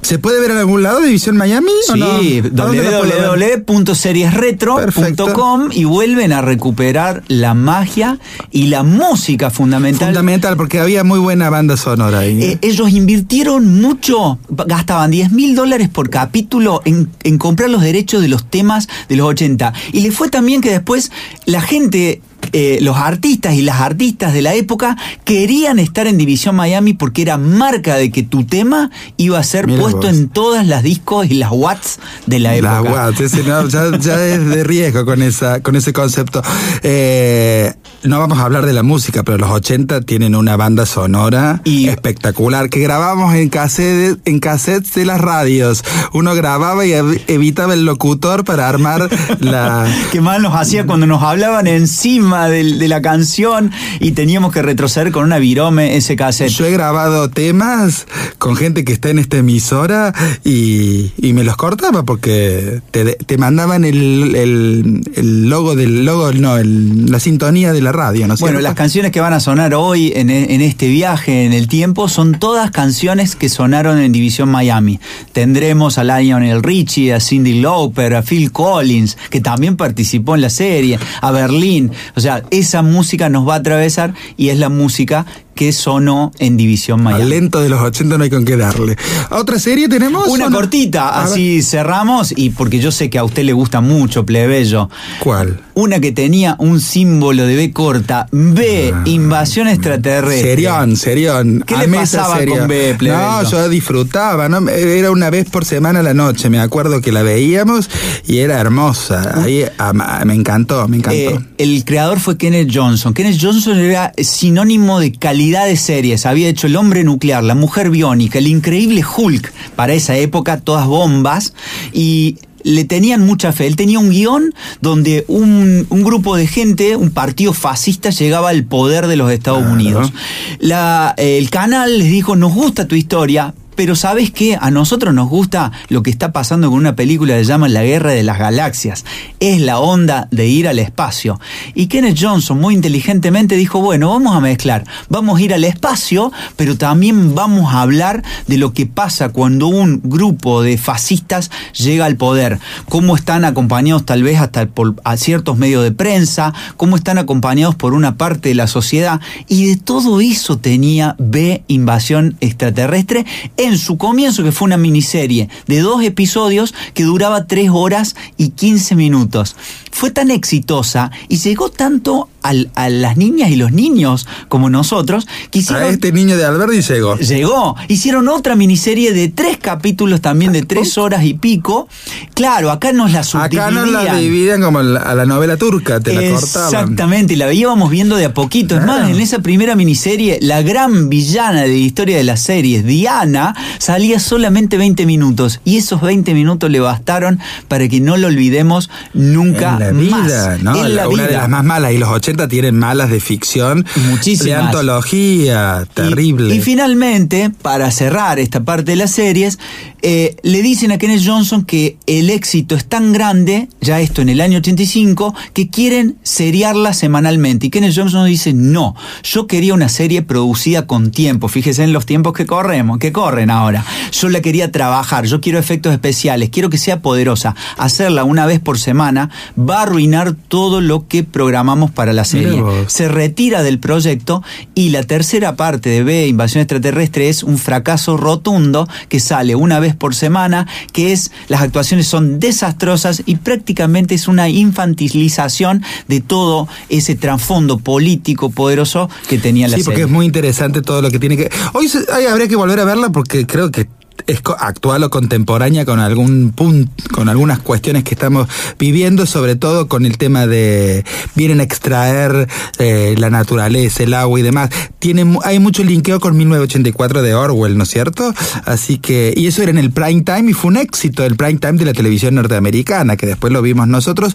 ¿Se 0.02 0.18
puede 0.18 0.40
ver 0.40 0.50
en 0.52 0.56
algún 0.58 0.82
lado 0.82 1.00
División 1.00 1.36
Miami? 1.36 1.70
no? 1.96 2.20
Sí, 2.20 2.38
¿A 2.44 2.48
dónde 2.50 2.82
la 2.82 3.00
puedo 3.00 3.36
ver? 3.36 3.64
www.seriesretro.com 3.66 5.68
y 5.72 5.84
vuelven 5.84 6.32
a 6.32 6.42
recuperar 6.42 7.22
la 7.28 7.54
magia 7.54 8.18
y 8.50 8.66
la 8.66 8.82
música 8.82 9.50
fundamental. 9.50 10.08
Fundamental, 10.08 10.56
porque 10.56 10.80
había 10.80 11.04
muy 11.04 11.18
buena 11.18 11.50
banda 11.50 11.76
sonora 11.76 12.20
ahí. 12.20 12.42
Eh, 12.42 12.58
ellos 12.62 12.90
invirtieron 12.90 13.80
mucho, 13.80 14.38
gastaban 14.48 15.10
10 15.10 15.32
mil 15.32 15.54
dólares 15.54 15.88
por 15.88 16.10
capítulo 16.10 16.82
en, 16.84 17.10
en 17.22 17.38
comprar 17.38 17.70
los 17.70 17.82
derechos 17.82 18.22
de 18.22 18.28
los 18.28 18.44
temas 18.48 18.88
de 19.08 19.16
los 19.16 19.26
80. 19.28 19.72
Y 19.92 20.00
le 20.00 20.10
fue 20.10 20.28
también 20.28 20.60
que 20.60 20.70
después 20.70 21.10
la 21.44 21.60
gente, 21.60 22.22
eh, 22.52 22.78
los 22.80 22.96
artistas 22.96 23.54
y 23.54 23.62
las 23.62 23.80
artistas 23.80 24.32
de 24.32 24.42
la 24.42 24.54
época 24.54 24.96
querían 25.24 25.78
estar 25.78 26.06
en 26.06 26.18
División 26.18 26.56
Miami 26.56 26.94
porque 26.94 27.22
era 27.22 27.38
marca 27.38 27.96
de 27.96 28.10
que 28.10 28.22
tu 28.22 28.44
tema 28.44 28.90
iba 29.16 29.38
a 29.38 29.42
ser 29.44 29.66
Mira 29.66 29.80
puesto 29.80 29.98
vos. 30.08 30.08
en 30.10 30.28
todas 30.28 30.66
las 30.66 30.82
discos 30.82 31.26
y 31.30 31.34
las 31.34 31.50
watts 31.52 31.98
de 32.26 32.38
la 32.38 32.54
época. 32.56 32.80
La 32.82 32.82
Watts, 32.82 33.20
ese 33.20 33.42
no, 33.44 33.66
ya, 33.68 33.96
ya 33.98 34.26
es 34.34 34.44
de 34.46 34.64
riesgo 34.64 35.04
con 35.04 35.22
esa 35.22 35.60
con 35.62 35.76
ese 35.76 35.92
concepto. 35.92 36.42
Eh, 36.82 37.72
no 38.02 38.18
vamos 38.18 38.38
a 38.38 38.44
hablar 38.44 38.64
de 38.66 38.72
la 38.72 38.82
música, 38.82 39.22
pero 39.22 39.36
los 39.38 39.50
80 39.50 40.00
tienen 40.02 40.34
una 40.34 40.56
banda 40.56 40.86
sonora 40.86 41.60
Y- 41.64 41.88
espectacular 41.88 42.70
que 42.70 42.80
grabamos 42.80 43.34
en 43.34 43.48
cassettes, 43.50 44.18
en 44.24 44.40
cassettes 44.40 44.94
de 44.94 45.04
las 45.04 45.20
radios. 45.20 45.84
Uno 46.12 46.34
grababa 46.34 46.84
y 46.86 46.90
ev- 46.90 47.20
evitaba 47.26 47.74
el 47.74 47.84
locutor 47.84 48.44
para 48.44 48.68
armar 48.68 49.08
la... 49.40 49.86
Qué 50.12 50.20
mal 50.20 50.40
nos 50.42 50.54
hacía 50.54 50.86
cuando 50.86 51.06
nos 51.06 51.22
hablaban 51.22 51.66
encima 51.66 52.39
tema 52.48 52.78
de, 52.78 52.88
la 52.88 53.02
canción 53.02 53.70
y 54.00 54.12
teníamos 54.12 54.52
que 54.52 54.62
retroceder 54.62 55.12
con 55.12 55.24
una 55.24 55.38
virome 55.38 55.96
ese 55.96 56.16
cassette. 56.16 56.50
Yo 56.50 56.66
he 56.66 56.70
grabado 56.70 57.28
temas 57.30 58.06
con 58.38 58.56
gente 58.56 58.84
que 58.84 58.92
está 58.92 59.10
en 59.10 59.18
esta 59.18 59.36
emisora 59.38 60.12
y, 60.44 61.12
y 61.18 61.32
me 61.32 61.44
los 61.44 61.56
cortaba 61.56 62.02
porque 62.04 62.80
te, 62.90 63.04
te 63.16 63.38
mandaban 63.38 63.84
el, 63.84 64.34
el, 64.34 65.02
el 65.14 65.48
logo 65.50 65.74
del 65.76 66.04
logo, 66.04 66.32
no, 66.32 66.56
el- 66.56 67.10
la 67.10 67.20
sintonía 67.20 67.72
de 67.72 67.80
la 67.82 67.92
radio, 67.92 68.26
¿no 68.26 68.34
es 68.34 68.40
Bueno, 68.40 68.60
las 68.60 68.74
canciones 68.74 69.10
que 69.12 69.20
van 69.20 69.32
a 69.32 69.40
sonar 69.40 69.74
hoy 69.74 70.12
en, 70.14 70.30
e- 70.30 70.54
en 70.54 70.60
este 70.60 70.88
viaje 70.88 71.44
en 71.44 71.52
el 71.52 71.68
tiempo 71.68 72.08
son 72.08 72.38
todas 72.38 72.70
canciones 72.70 73.36
que 73.36 73.48
sonaron 73.48 73.98
en 73.98 74.12
División 74.12 74.48
Miami. 74.48 75.00
Tendremos 75.32 75.98
a 75.98 76.04
Lionel 76.04 76.62
Richie, 76.62 77.12
a 77.12 77.20
Cindy 77.20 77.60
Lauper, 77.60 78.14
a 78.14 78.22
Phil 78.22 78.52
Collins, 78.52 79.16
que 79.30 79.40
también 79.40 79.76
participó 79.76 80.34
en 80.34 80.40
la 80.42 80.50
serie, 80.50 80.98
a 81.20 81.30
Berlín. 81.30 81.90
O 82.16 82.20
sea, 82.20 82.29
esa 82.50 82.82
música 82.82 83.28
nos 83.28 83.48
va 83.48 83.54
a 83.54 83.58
atravesar 83.58 84.14
y 84.36 84.48
es 84.48 84.58
la 84.58 84.68
música 84.68 85.26
que 85.60 85.74
sonó 85.74 86.32
en 86.38 86.56
División 86.56 87.00
Al 87.00 87.04
Miami. 87.04 87.28
lento 87.28 87.60
de 87.60 87.68
los 87.68 87.82
80 87.82 88.16
no 88.16 88.24
hay 88.24 88.30
con 88.30 88.46
qué 88.46 88.56
darle. 88.56 88.96
¿Otra 89.28 89.58
serie 89.58 89.90
tenemos? 89.90 90.26
Una 90.28 90.50
cortita, 90.50 91.22
así 91.22 91.60
cerramos, 91.60 92.32
y 92.34 92.48
porque 92.48 92.78
yo 92.78 92.90
sé 92.90 93.10
que 93.10 93.18
a 93.18 93.24
usted 93.24 93.42
le 93.44 93.52
gusta 93.52 93.82
mucho, 93.82 94.24
plebeyo. 94.24 94.88
¿Cuál? 95.18 95.60
Una 95.74 96.00
que 96.00 96.12
tenía 96.12 96.56
un 96.60 96.80
símbolo 96.80 97.44
de 97.46 97.56
B 97.56 97.72
corta, 97.72 98.26
B, 98.32 98.94
invasión 99.04 99.68
extraterrestre. 99.68 100.48
Serión, 100.50 100.96
serión. 100.96 101.62
¿Qué 101.66 101.76
le 101.76 101.88
pasaba 101.88 102.38
serie. 102.38 102.56
con 102.58 102.66
B, 102.66 102.94
plebeyo? 102.98 103.20
No, 103.20 103.50
yo 103.50 103.68
disfrutaba, 103.68 104.48
¿no? 104.48 104.66
Era 104.70 105.10
una 105.10 105.28
vez 105.28 105.44
por 105.50 105.66
semana 105.66 106.00
a 106.00 106.02
la 106.02 106.14
noche, 106.14 106.48
me 106.48 106.58
acuerdo 106.58 107.02
que 107.02 107.12
la 107.12 107.22
veíamos 107.22 107.90
y 108.26 108.38
era 108.38 108.58
hermosa. 108.58 109.42
Ahí 109.42 109.64
ama- 109.76 110.22
me 110.24 110.32
encantó, 110.34 110.88
me 110.88 110.96
encantó. 110.96 111.18
Eh, 111.18 111.40
el 111.58 111.84
creador 111.84 112.18
fue 112.18 112.38
Kenneth 112.38 112.70
Johnson. 112.74 113.12
Kenneth 113.12 113.36
Johnson 113.38 113.78
era 113.78 114.14
sinónimo 114.16 115.00
de 115.00 115.12
calidad 115.12 115.49
de 115.58 115.76
series. 115.76 116.24
Había 116.26 116.48
hecho 116.48 116.66
El 116.68 116.76
hombre 116.76 117.02
nuclear, 117.04 117.42
La 117.42 117.54
mujer 117.54 117.90
biónica, 117.90 118.38
El 118.38 118.46
increíble 118.46 119.02
Hulk, 119.04 119.52
para 119.76 119.92
esa 119.94 120.16
época 120.16 120.60
todas 120.60 120.86
bombas, 120.86 121.52
y 121.92 122.36
le 122.62 122.84
tenían 122.84 123.24
mucha 123.24 123.52
fe. 123.52 123.66
Él 123.66 123.74
tenía 123.76 123.98
un 123.98 124.10
guion 124.10 124.54
donde 124.80 125.24
un, 125.28 125.86
un 125.88 126.02
grupo 126.04 126.36
de 126.36 126.46
gente, 126.46 126.94
un 126.94 127.10
partido 127.10 127.52
fascista, 127.54 128.10
llegaba 128.10 128.50
al 128.50 128.64
poder 128.64 129.06
de 129.06 129.16
los 129.16 129.32
Estados 129.32 129.60
Claro. 129.60 129.74
Unidos. 129.74 130.12
La- 130.58 131.14
el 131.16 131.48
canal 131.50 131.98
les 131.98 132.10
dijo, 132.10 132.36
nos 132.36 132.52
gusta 132.54 132.86
tu 132.86 132.94
historia, 132.94 133.54
pero 133.74 133.96
¿sabes 133.96 134.30
qué? 134.30 134.58
A 134.60 134.70
nosotros 134.70 135.14
nos 135.14 135.28
gusta 135.28 135.72
lo 135.88 136.02
que 136.02 136.10
está 136.10 136.32
pasando 136.32 136.68
con 136.68 136.78
una 136.78 136.96
película 136.96 137.34
que 137.34 137.44
se 137.44 137.48
llama 137.48 137.68
La 137.68 137.82
Guerra 137.82 138.12
de 138.12 138.22
las 138.22 138.38
Galaxias. 138.38 139.04
Es 139.40 139.60
la 139.60 139.78
onda 139.78 140.28
de 140.30 140.46
ir 140.46 140.68
al 140.68 140.78
espacio. 140.78 141.40
Y 141.74 141.86
Kenneth 141.86 142.18
Johnson 142.20 142.60
muy 142.60 142.74
inteligentemente 142.74 143.56
dijo, 143.56 143.80
bueno, 143.80 144.10
vamos 144.10 144.34
a 144.34 144.40
mezclar. 144.40 144.84
Vamos 145.08 145.38
a 145.38 145.42
ir 145.42 145.54
al 145.54 145.64
espacio, 145.64 146.32
pero 146.56 146.76
también 146.76 147.34
vamos 147.34 147.72
a 147.72 147.82
hablar 147.82 148.22
de 148.46 148.58
lo 148.58 148.72
que 148.72 148.86
pasa 148.86 149.30
cuando 149.30 149.68
un 149.68 150.00
grupo 150.04 150.62
de 150.62 150.76
fascistas 150.76 151.50
llega 151.72 152.04
al 152.04 152.16
poder. 152.16 152.58
Cómo 152.88 153.16
están 153.16 153.44
acompañados 153.44 154.04
tal 154.04 154.22
vez 154.22 154.40
hasta 154.40 154.66
por 154.66 154.96
ciertos 155.16 155.58
medios 155.58 155.82
de 155.82 155.92
prensa, 155.92 156.52
cómo 156.76 156.96
están 156.96 157.18
acompañados 157.18 157.74
por 157.74 157.94
una 157.94 158.16
parte 158.16 158.50
de 158.50 158.54
la 158.54 158.66
sociedad. 158.66 159.20
Y 159.48 159.66
de 159.66 159.76
todo 159.76 160.20
eso 160.20 160.58
tenía 160.58 161.16
B, 161.18 161.62
Invasión 161.66 162.36
Extraterrestre, 162.40 163.26
en 163.60 163.76
su 163.76 163.98
comienzo, 163.98 164.42
que 164.42 164.52
fue 164.52 164.66
una 164.66 164.78
miniserie 164.78 165.48
de 165.66 165.80
dos 165.80 166.02
episodios 166.02 166.74
que 166.94 167.04
duraba 167.04 167.46
tres 167.46 167.68
horas 167.70 168.16
y 168.38 168.50
15 168.50 168.94
minutos. 168.94 169.54
Fue 169.90 170.10
tan 170.10 170.30
exitosa 170.30 171.10
y 171.28 171.36
llegó 171.38 171.70
tanto 171.70 172.28
al- 172.42 172.70
a 172.74 172.88
las 172.88 173.16
niñas 173.16 173.50
y 173.50 173.56
los 173.56 173.72
niños 173.72 174.26
como 174.48 174.70
nosotros 174.70 175.26
que 175.50 175.62
a 175.74 175.88
este 175.88 176.10
niño 176.12 176.36
de 176.36 176.44
Alberti 176.44 176.80
llegó. 176.80 177.16
Llegó. 177.18 177.76
Hicieron 177.88 178.28
otra 178.28 178.56
miniserie 178.56 179.12
de 179.12 179.28
tres 179.28 179.58
capítulos 179.58 180.20
también 180.20 180.52
de 180.52 180.62
tres 180.62 180.96
horas 180.98 181.24
y 181.24 181.34
pico. 181.34 181.88
Claro, 182.34 182.70
acá 182.70 182.92
nos 182.92 183.12
la 183.12 183.24
subdividían. 183.24 183.62
Acá 183.62 183.70
no 183.70 183.86
la 183.86 184.14
dividían 184.16 184.62
como 184.62 184.78
a 184.78 184.82
la 185.14 185.26
novela 185.26 185.56
turca, 185.56 186.00
te 186.00 186.14
la 186.14 186.20
cortaban. 186.32 186.68
Exactamente, 186.68 187.34
y 187.34 187.36
la 187.36 187.52
íbamos 187.52 187.90
viendo 187.90 188.16
de 188.16 188.24
a 188.26 188.34
poquito. 188.34 188.76
Es 188.78 188.86
más, 188.86 189.08
en 189.10 189.20
esa 189.20 189.40
primera 189.40 189.74
miniserie, 189.76 190.38
la 190.40 190.62
gran 190.62 191.08
villana 191.10 191.62
de 191.62 191.68
la 191.68 191.74
historia 191.74 192.16
de 192.16 192.24
las 192.24 192.40
series, 192.40 192.84
Diana, 192.84 193.54
salía 193.78 194.18
solamente 194.18 194.78
20 194.78 195.04
minutos. 195.04 195.60
Y 195.64 195.76
esos 195.76 196.00
20 196.00 196.32
minutos 196.34 196.70
le 196.70 196.80
bastaron 196.80 197.38
para 197.68 197.88
que 197.88 198.00
no 198.00 198.16
lo 198.16 198.28
olvidemos 198.28 198.88
nunca 199.14 199.78
la 199.80 199.92
más. 199.92 200.26
vida, 200.26 200.58
¿no? 200.62 200.84
En 200.84 200.96
la 200.96 201.08
una 201.08 201.26
de 201.26 201.32
las 201.32 201.48
más 201.48 201.64
malas. 201.64 201.92
Y 201.92 201.98
los 201.98 202.08
80 202.08 202.48
tienen 202.48 202.78
malas 202.78 203.10
de 203.10 203.20
ficción. 203.20 203.84
Muchísimas. 204.10 204.44
De 204.44 204.54
antología, 204.54 205.86
terrible. 205.92 206.54
Y, 206.54 206.58
y 206.58 206.60
finalmente, 206.60 207.50
para 207.50 207.90
cerrar 207.90 208.38
esta 208.38 208.62
parte 208.62 208.92
de 208.92 208.96
las 208.96 209.10
series, 209.10 209.58
eh, 210.02 210.36
le 210.42 210.62
dicen 210.62 210.92
a 210.92 210.98
Kenneth 210.98 211.22
Johnson 211.24 211.64
que 211.64 211.98
el 212.06 212.30
éxito 212.30 212.74
es 212.74 212.86
tan 212.86 213.12
grande, 213.12 213.68
ya 213.80 214.00
esto 214.00 214.22
en 214.22 214.30
el 214.30 214.40
año 214.40 214.58
85, 214.58 215.34
que 215.52 215.68
quieren 215.68 216.16
seriarla 216.22 216.94
semanalmente. 216.94 217.66
Y 217.66 217.70
Kenneth 217.70 217.94
Johnson 217.96 218.26
dice, 218.26 218.52
no, 218.52 218.94
yo 219.22 219.46
quería 219.46 219.74
una 219.74 219.88
serie 219.88 220.22
producida 220.22 220.86
con 220.86 221.10
tiempo. 221.10 221.48
Fíjese 221.48 221.84
en 221.84 221.92
los 221.92 222.06
tiempos 222.06 222.32
que 222.32 222.46
corremos, 222.46 222.98
que 222.98 223.12
corren 223.12 223.50
ahora. 223.50 223.84
Yo 224.12 224.28
la 224.28 224.40
quería 224.40 224.72
trabajar, 224.72 225.26
yo 225.26 225.40
quiero 225.40 225.58
efectos 225.58 225.92
especiales, 225.92 226.50
quiero 226.50 226.70
que 226.70 226.78
sea 226.78 227.00
poderosa. 227.00 227.54
Hacerla 227.76 228.24
una 228.24 228.46
vez 228.46 228.60
por 228.60 228.78
semana 228.78 229.30
va 229.70 229.78
a 229.78 229.82
arruinar 229.82 230.34
todo 230.48 230.80
lo 230.80 231.06
que 231.08 231.24
programamos 231.24 231.90
para 231.90 232.12
la 232.12 232.24
serie. 232.24 232.62
Se 232.88 233.08
retira 233.08 233.62
del 233.62 233.78
proyecto 233.78 234.42
y 234.74 234.90
la 234.90 235.02
tercera 235.04 235.56
parte 235.56 235.88
de 235.90 236.02
B, 236.02 236.26
Invasión 236.26 236.60
Extraterrestre, 236.62 237.28
es 237.28 237.42
un 237.42 237.56
fracaso 237.58 238.16
rotundo 238.16 238.88
que 239.08 239.20
sale 239.20 239.54
una 239.54 239.78
vez 239.80 239.94
por 239.94 240.14
semana, 240.14 240.66
que 240.92 241.12
es, 241.12 241.30
las 241.48 241.62
actuaciones 241.62 242.06
son 242.06 242.38
desastrosas 242.40 243.22
y 243.26 243.36
prácticamente 243.36 244.14
es 244.14 244.28
una 244.28 244.48
infantilización 244.48 245.82
de 246.08 246.20
todo 246.20 246.68
ese 246.88 247.14
trasfondo 247.14 247.78
político 247.78 248.50
poderoso 248.50 249.08
que 249.28 249.38
tenía 249.38 249.68
la 249.68 249.76
Sí, 249.76 249.82
porque 249.84 249.98
serie. 250.00 250.04
es 250.06 250.10
muy 250.10 250.26
interesante 250.26 250.82
todo 250.82 251.00
lo 251.02 251.10
que 251.10 251.18
tiene 251.18 251.36
que. 251.36 251.50
Hoy 251.72 251.88
se- 251.88 252.04
ay, 252.12 252.26
habría 252.26 252.48
que 252.48 252.56
volver 252.56 252.80
a 252.80 252.84
verla 252.84 253.10
porque 253.10 253.46
creo 253.46 253.70
que 253.70 253.88
es 254.26 254.40
actual 254.58 255.04
o 255.04 255.10
contemporánea 255.10 255.84
con 255.84 256.00
algún 256.00 256.52
punto, 256.52 256.90
con 257.12 257.28
algunas 257.28 257.60
cuestiones 257.60 258.04
que 258.04 258.14
estamos 258.14 258.48
viviendo, 258.78 259.26
sobre 259.26 259.56
todo 259.56 259.88
con 259.88 260.06
el 260.06 260.18
tema 260.18 260.46
de 260.46 261.04
vienen 261.34 261.60
a 261.60 261.62
extraer 261.62 262.48
eh, 262.78 263.14
la 263.18 263.30
naturaleza, 263.30 264.02
el 264.02 264.14
agua 264.14 264.40
y 264.40 264.42
demás. 264.42 264.70
Tiene, 264.98 265.38
hay 265.44 265.58
mucho 265.58 265.82
linkeo 265.82 266.20
con 266.20 266.36
1984 266.36 267.22
de 267.22 267.34
Orwell, 267.34 267.76
¿no 267.76 267.84
es 267.84 267.90
cierto? 267.90 268.34
Así 268.64 268.98
que, 268.98 269.32
y 269.36 269.46
eso 269.46 269.62
era 269.62 269.70
en 269.70 269.78
el 269.78 269.90
prime 269.90 270.22
time 270.22 270.50
y 270.50 270.54
fue 270.54 270.68
un 270.68 270.76
éxito 270.76 271.24
el 271.24 271.36
prime 271.36 271.58
time 271.58 271.74
de 271.74 271.84
la 271.84 271.92
televisión 271.92 272.34
norteamericana, 272.34 273.16
que 273.16 273.26
después 273.26 273.52
lo 273.52 273.62
vimos 273.62 273.88
nosotros. 273.88 274.34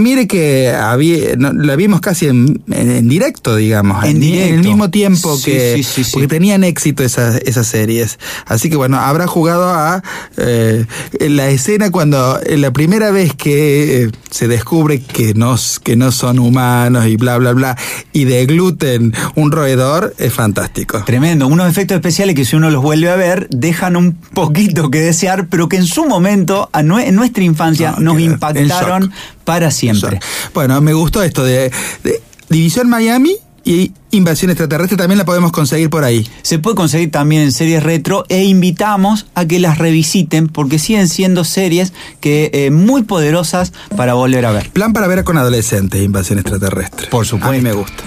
Mire 0.00 0.26
que 0.26 0.70
había, 0.70 1.36
no, 1.36 1.52
la 1.52 1.76
vimos 1.76 2.00
casi 2.00 2.26
en, 2.26 2.62
en- 2.70 2.90
en 2.90 3.08
directo, 3.08 3.56
digamos, 3.56 4.02
En 4.04 4.10
en, 4.12 4.20
directo. 4.20 4.54
el 4.54 4.60
mismo 4.62 4.90
tiempo 4.90 5.36
Sí, 5.36 5.44
que 5.50 5.74
sí, 5.76 5.82
sí, 5.84 6.04
sí. 6.04 6.10
porque 6.12 6.28
tenían 6.28 6.64
éxito 6.64 7.04
esas, 7.04 7.36
esas 7.44 7.66
series. 7.66 8.18
Así 8.46 8.70
que 8.70 8.76
bueno, 8.76 8.98
habrá 8.98 9.26
jugado 9.26 9.68
a 9.70 10.02
eh, 10.36 10.86
la 11.20 11.48
escena 11.50 11.90
cuando 11.90 12.40
en 12.44 12.60
la 12.62 12.72
primera 12.72 13.10
vez 13.10 13.34
que 13.34 14.04
eh, 14.04 14.10
se 14.30 14.48
descubre 14.48 15.00
que 15.00 15.34
no, 15.34 15.56
que 15.82 15.96
no 15.96 16.12
son 16.12 16.38
humanos 16.38 17.06
y 17.06 17.16
bla 17.16 17.36
bla 17.38 17.52
bla 17.52 17.76
y 18.12 18.24
de 18.24 18.46
gluten 18.46 19.12
un 19.34 19.52
roedor 19.52 20.14
es 20.18 20.32
fantástico. 20.32 21.02
Tremendo, 21.04 21.46
unos 21.46 21.68
efectos 21.68 21.96
especiales 21.96 22.34
que 22.34 22.44
si 22.44 22.56
uno 22.56 22.70
los 22.70 22.82
vuelve 22.82 23.10
a 23.10 23.16
ver 23.16 23.48
dejan 23.50 23.96
un 23.96 24.14
poquito 24.14 24.90
que 24.90 25.00
desear, 25.00 25.46
pero 25.48 25.68
que 25.68 25.76
en 25.76 25.86
su 25.86 26.06
momento, 26.06 26.70
a 26.72 26.82
nue- 26.82 27.04
en 27.06 27.14
nuestra 27.14 27.44
infancia, 27.44 27.92
No, 27.98 28.14
nos 28.14 28.20
impactaron. 28.20 29.12
Para 29.50 29.72
siempre. 29.72 30.20
Bueno, 30.54 30.80
me 30.80 30.92
gustó 30.92 31.24
esto 31.24 31.42
de, 31.42 31.72
de 32.04 32.22
División 32.48 32.88
Miami 32.88 33.34
y 33.64 33.90
Invasión 34.12 34.52
Extraterrestre 34.52 34.96
también 34.96 35.18
la 35.18 35.24
podemos 35.24 35.50
conseguir 35.50 35.90
por 35.90 36.04
ahí. 36.04 36.24
Se 36.42 36.60
puede 36.60 36.76
conseguir 36.76 37.10
también 37.10 37.42
en 37.42 37.50
series 37.50 37.82
retro 37.82 38.24
e 38.28 38.44
invitamos 38.44 39.26
a 39.34 39.46
que 39.46 39.58
las 39.58 39.78
revisiten 39.78 40.46
porque 40.46 40.78
siguen 40.78 41.08
siendo 41.08 41.42
series 41.42 41.92
que 42.20 42.52
eh, 42.54 42.70
muy 42.70 43.02
poderosas 43.02 43.72
para 43.96 44.14
volver 44.14 44.46
a 44.46 44.52
ver. 44.52 44.70
Plan 44.70 44.92
para 44.92 45.08
ver 45.08 45.24
con 45.24 45.36
adolescentes, 45.36 46.00
Invasión 46.00 46.38
Extraterrestre. 46.38 47.08
Por 47.08 47.26
supuesto. 47.26 47.48
A 47.48 47.52
mí 47.52 47.60
me 47.60 47.72
gusta. 47.72 48.04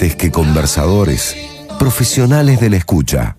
Que 0.00 0.30
conversadores, 0.30 1.36
profesionales 1.78 2.58
de 2.58 2.70
la 2.70 2.78
escucha. 2.78 3.36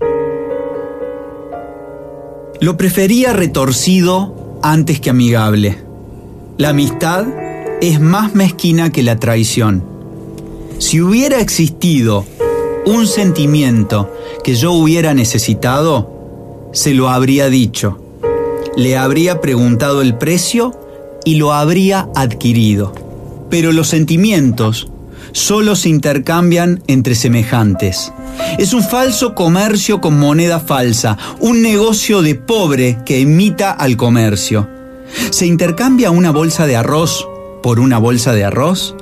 Lo 2.60 2.78
prefería 2.78 3.34
retorcido 3.34 4.60
antes 4.62 5.00
que 5.00 5.10
amigable. 5.10 5.80
La 6.60 6.70
amistad 6.70 7.26
es 7.82 8.00
más 8.00 8.36
mezquina 8.36 8.92
que 8.92 9.02
la 9.02 9.20
traición. 9.20 9.84
Si 10.78 11.02
hubiera 11.02 11.40
existido 11.40 12.26
un 12.86 13.08
sentimiento 13.08 14.14
que 14.44 14.54
yo 14.54 14.72
hubiera 14.72 15.16
necesitado, 15.16 16.70
se 16.74 16.94
lo 16.94 17.10
habría 17.10 17.50
dicho. 17.50 18.00
Le 18.78 18.98
habría 18.98 19.42
preguntado 19.42 20.04
el 20.04 20.16
precio 20.16 20.80
y 21.26 21.36
lo 21.36 21.54
habría 21.54 22.08
adquirido. 22.14 22.94
Pero 23.50 23.72
los 23.72 23.88
sentimientos 23.88 24.91
solo 25.32 25.76
se 25.76 25.90
intercambian 25.90 26.84
entre 26.88 27.16
semejantes. 27.16 28.12
Es 28.58 28.74
un 28.74 28.84
falso 28.84 29.36
comercio 29.36 30.02
con 30.02 30.20
moneda 30.20 30.60
falsa, 30.60 31.18
un 31.40 31.62
negocio 31.62 32.22
de 32.22 32.36
pobre 32.36 33.00
que 33.06 33.20
imita 33.20 33.72
al 33.72 33.98
comercio. 33.98 34.70
¿Se 35.30 35.46
intercambia 35.46 36.12
una 36.12 36.32
bolsa 36.32 36.66
de 36.66 36.76
arroz 36.76 37.28
por 37.62 37.80
una 37.80 37.98
bolsa 37.98 38.34
de 38.34 38.44
arroz? 38.44 38.96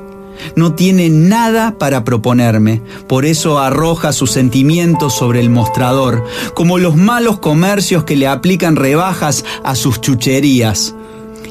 No 0.56 0.74
tiene 0.74 1.10
nada 1.10 1.78
para 1.78 2.04
proponerme, 2.04 2.82
por 3.08 3.26
eso 3.26 3.60
arroja 3.60 4.14
sus 4.14 4.32
sentimientos 4.32 5.14
sobre 5.14 5.42
el 5.42 5.50
mostrador, 5.50 6.24
como 6.54 6.78
los 6.78 6.96
malos 6.96 7.40
comercios 7.40 8.06
que 8.06 8.16
le 8.16 8.28
aplican 8.28 8.76
rebajas 8.76 9.44
a 9.64 9.76
sus 9.76 10.00
chucherías. 10.00 10.96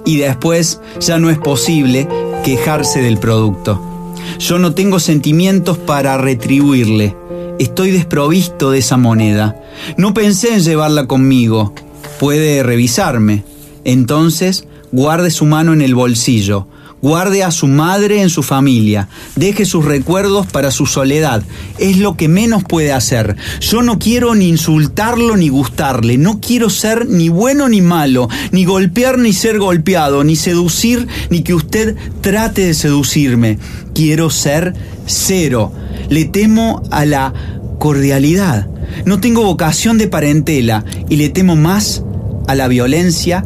Y 0.05 0.17
después 0.17 0.81
ya 1.01 1.19
no 1.19 1.29
es 1.29 1.39
posible 1.39 2.09
quejarse 2.45 3.03
del 3.03 3.19
producto. 3.19 3.98
Yo 4.39 4.59
no 4.59 4.75
tengo 4.75 5.01
sentimientos 5.01 5.79
para 5.79 6.19
retribuirle. 6.19 7.17
Estoy 7.59 7.91
desprovisto 7.91 8.71
de 8.71 8.79
esa 8.79 8.97
moneda. 8.97 9.61
No 9.97 10.15
pensé 10.15 10.55
en 10.55 10.61
llevarla 10.61 11.07
conmigo. 11.07 11.75
Puede 12.21 12.63
revisarme. 12.63 13.45
Entonces, 13.85 14.67
guarde 14.93 15.31
su 15.31 15.45
mano 15.45 15.73
en 15.73 15.83
el 15.83 15.95
bolsillo. 15.95 16.67
Guarde 17.01 17.45
a 17.45 17.53
su 17.53 17.69
madre 17.69 18.23
en 18.23 18.29
su 18.29 18.43
familia. 18.43 19.09
Deje 19.37 19.65
sus 19.65 19.85
recuerdos 19.85 20.47
para 20.49 20.73
su 20.73 20.85
soledad. 20.87 21.45
Es 21.79 21.99
lo 21.99 22.17
que 22.17 22.27
menos 22.27 22.65
puede 22.65 22.93
hacer. 22.93 23.37
Yo 23.61 23.83
no 23.83 24.01
quiero 24.01 24.35
ni 24.35 24.49
insultarlo 24.49 25.37
ni 25.37 25.49
gustarle. 25.49 26.19
No 26.19 26.41
quiero 26.41 26.71
ser 26.71 27.07
ni 27.07 27.29
bueno 27.29 27.69
ni 27.69 27.83
malo. 27.83 28.29
Ni 28.51 28.65
golpear 28.65 29.19
ni 29.19 29.33
ser 29.33 29.59
golpeado. 29.61 30.25
Ni 30.25 30.35
seducir 30.35 31.07
ni 31.31 31.43
que 31.43 31.55
usted 31.55 31.95
trate 32.21 32.67
de 32.67 32.75
seducirme. 32.75 33.59
Quiero 33.95 34.29
ser 34.29 34.75
cero. 35.07 35.73
Le 36.09 36.25
temo 36.25 36.83
a 36.91 37.05
la 37.05 37.33
cordialidad. 37.79 38.67
No 39.05 39.21
tengo 39.21 39.45
vocación 39.45 39.99
de 39.99 40.09
parentela 40.09 40.85
y 41.09 41.15
le 41.15 41.29
temo 41.29 41.55
más 41.55 42.03
a 42.49 42.57
la 42.57 42.67
violencia 42.67 43.45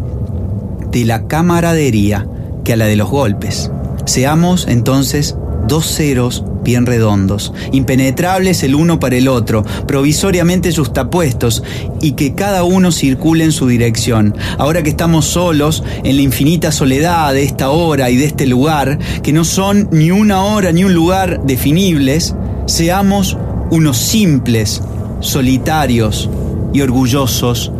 de 0.90 1.04
la 1.04 1.26
camaradería 1.26 2.26
que 2.64 2.72
a 2.72 2.76
la 2.76 2.86
de 2.86 2.96
los 2.96 3.10
golpes. 3.10 3.70
Seamos 4.04 4.66
entonces 4.68 5.36
dos 5.68 5.86
ceros 5.86 6.44
bien 6.62 6.86
redondos, 6.86 7.52
impenetrables 7.72 8.62
el 8.62 8.74
uno 8.74 8.98
para 9.00 9.16
el 9.16 9.28
otro, 9.28 9.64
provisoriamente 9.86 10.74
justapuestos, 10.74 11.62
y 12.00 12.12
que 12.12 12.34
cada 12.34 12.64
uno 12.64 12.92
circule 12.92 13.44
en 13.44 13.52
su 13.52 13.66
dirección. 13.66 14.36
Ahora 14.58 14.82
que 14.82 14.90
estamos 14.90 15.26
solos, 15.26 15.82
en 16.04 16.16
la 16.16 16.22
infinita 16.22 16.72
soledad 16.72 17.32
de 17.32 17.42
esta 17.42 17.70
hora 17.70 18.10
y 18.10 18.16
de 18.16 18.26
este 18.26 18.46
lugar, 18.46 18.98
que 19.22 19.32
no 19.32 19.44
son 19.44 19.88
ni 19.92 20.10
una 20.10 20.42
hora 20.42 20.72
ni 20.72 20.84
un 20.84 20.94
lugar 20.94 21.42
definibles, 21.44 22.34
seamos 22.66 23.36
unos 23.70 23.98
simples, 23.98 24.82
solitarios 25.20 26.28
y 26.72 26.80
orgullosos 26.80 27.72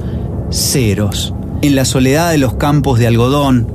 ceros. 0.51 1.35
En 1.63 1.77
la 1.77 1.85
soledad 1.85 2.31
de 2.31 2.39
los 2.39 2.55
campos 2.55 2.99
de 2.99 3.07
algodón, 3.07 3.69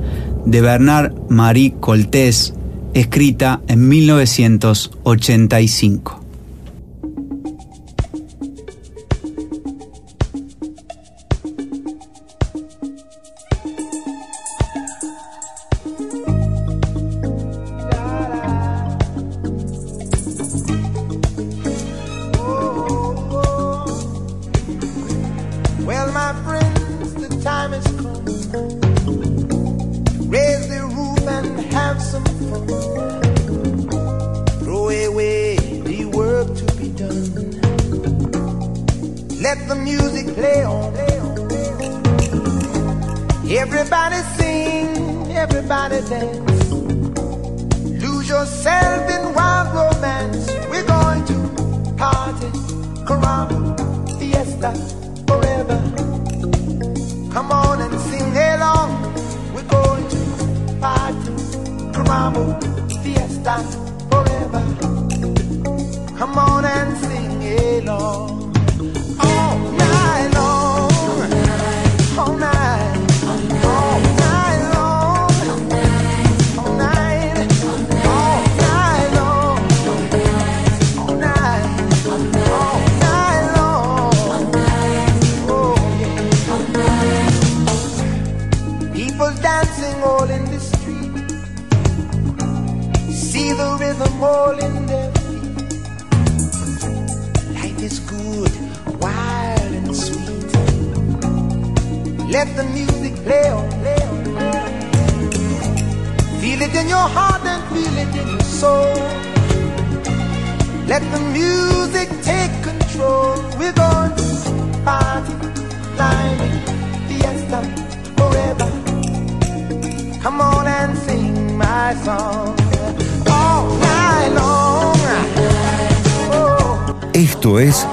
de 0.48 0.60
Bernard 0.62 1.12
Marie 1.28 1.74
Coltés, 1.78 2.54
escrita 2.94 3.60
en 3.68 3.86
1985. 3.88 6.17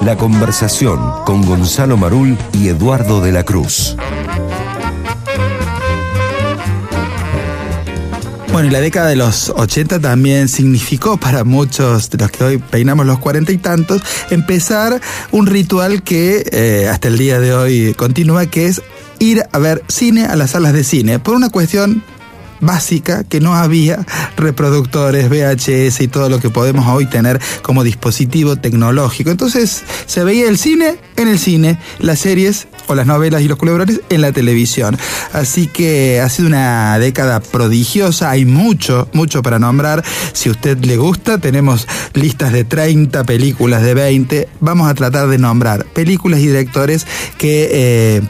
La 0.05 0.15
Conversación 0.17 0.99
con 1.25 1.41
Gonzalo 1.41 1.97
Marul 1.97 2.37
y 2.53 2.67
Eduardo 2.67 3.21
de 3.21 3.31
la 3.31 3.43
Cruz. 3.43 3.97
Bueno, 8.51 8.67
y 8.67 8.71
la 8.71 8.81
década 8.81 9.09
de 9.09 9.15
los 9.15 9.49
80 9.49 9.99
también 9.99 10.47
significó 10.47 11.17
para 11.17 11.43
muchos 11.43 12.11
de 12.11 12.19
los 12.19 12.29
que 12.29 12.43
hoy 12.43 12.57
peinamos 12.59 13.07
los 13.07 13.17
cuarenta 13.17 13.51
y 13.51 13.57
tantos 13.57 14.03
empezar 14.29 15.01
un 15.31 15.47
ritual 15.47 16.03
que 16.03 16.43
eh, 16.51 16.87
hasta 16.87 17.07
el 17.07 17.17
día 17.17 17.39
de 17.39 17.55
hoy 17.55 17.95
continúa, 17.95 18.45
que 18.45 18.67
es 18.67 18.83
ir 19.17 19.43
a 19.51 19.57
ver 19.57 19.83
cine 19.87 20.25
a 20.27 20.35
las 20.35 20.51
salas 20.51 20.73
de 20.73 20.83
cine, 20.83 21.17
por 21.17 21.33
una 21.33 21.49
cuestión 21.49 22.03
básica 22.59 23.23
que 23.23 23.39
no 23.39 23.55
había 23.55 24.05
reproductores, 24.37 25.29
VHS 25.29 26.01
y 26.01 26.07
todo 26.07 26.29
lo 26.29 26.39
que 26.39 26.49
podemos 26.49 26.87
hoy 26.87 27.05
tener 27.05 27.39
como 27.61 27.83
dispositivo 27.83 28.55
tecnológico. 28.55 29.29
Entonces 29.29 29.83
se 30.05 30.23
veía 30.23 30.47
el 30.47 30.57
cine 30.57 30.97
en 31.17 31.27
el 31.27 31.39
cine, 31.39 31.79
las 31.99 32.19
series 32.19 32.67
o 32.87 32.95
las 32.95 33.07
novelas 33.07 33.41
y 33.41 33.47
los 33.47 33.57
culebrones 33.57 34.01
en 34.09 34.21
la 34.21 34.31
televisión. 34.31 34.97
Así 35.33 35.67
que 35.67 36.21
ha 36.21 36.29
sido 36.29 36.47
una 36.47 36.97
década 36.99 37.39
prodigiosa, 37.39 38.29
hay 38.29 38.45
mucho, 38.45 39.09
mucho 39.13 39.41
para 39.41 39.59
nombrar. 39.59 40.03
Si 40.33 40.49
a 40.49 40.51
usted 40.51 40.77
le 40.85 40.97
gusta, 40.97 41.37
tenemos 41.37 41.87
listas 42.13 42.51
de 42.51 42.63
30 42.63 43.23
películas 43.23 43.83
de 43.83 43.93
20. 43.93 44.47
Vamos 44.59 44.89
a 44.89 44.93
tratar 44.93 45.27
de 45.27 45.37
nombrar 45.37 45.85
películas 45.85 46.39
y 46.39 46.47
directores 46.47 47.05
que... 47.37 47.69
Eh, 47.71 48.21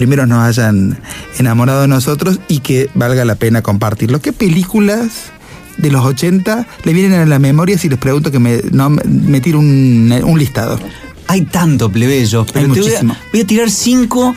primero 0.00 0.26
nos 0.26 0.38
hayan 0.42 0.98
enamorado 1.38 1.82
de 1.82 1.88
nosotros 1.88 2.40
y 2.48 2.60
que 2.60 2.88
valga 2.94 3.22
la 3.26 3.34
pena 3.34 3.60
compartirlo. 3.60 4.22
¿Qué 4.22 4.32
películas 4.32 5.30
de 5.76 5.90
los 5.90 6.02
80 6.06 6.66
le 6.84 6.92
vienen 6.94 7.20
a 7.20 7.26
la 7.26 7.38
memoria 7.38 7.76
si 7.76 7.90
les 7.90 7.98
pregunto 7.98 8.30
que 8.30 8.38
me, 8.38 8.62
no, 8.72 8.88
me 8.88 9.42
tire 9.42 9.58
un, 9.58 10.10
un 10.24 10.38
listado? 10.38 10.80
Hay 11.26 11.42
tanto, 11.42 11.92
plebeyo, 11.92 12.46
pero 12.50 12.60
Hay 12.68 12.72
te 12.72 12.80
voy 12.80 12.88
a, 12.88 12.92
muchísimo. 12.92 13.16
voy 13.30 13.40
a 13.42 13.46
tirar 13.46 13.70
cinco 13.70 14.34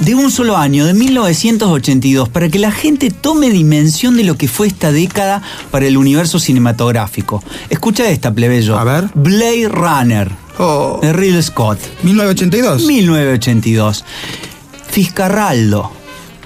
de 0.00 0.14
un 0.14 0.30
solo 0.30 0.58
año, 0.58 0.84
de 0.84 0.92
1982, 0.92 2.28
para 2.28 2.50
que 2.50 2.58
la 2.58 2.70
gente 2.70 3.10
tome 3.10 3.48
dimensión 3.48 4.14
de 4.14 4.24
lo 4.24 4.36
que 4.36 4.46
fue 4.46 4.66
esta 4.66 4.92
década 4.92 5.40
para 5.70 5.86
el 5.86 5.96
universo 5.96 6.38
cinematográfico. 6.38 7.42
Escucha 7.70 8.10
esta, 8.10 8.34
plebeyo. 8.34 8.78
A 8.78 8.84
ver. 8.84 9.08
Blade 9.14 9.70
Runner, 9.70 10.30
Oh, 10.58 10.98
de 11.00 11.14
Ridley 11.14 11.42
Scott, 11.42 11.78
1982. 12.02 12.84
1982. 12.84 14.04
Fiscarraldo, 14.90 15.92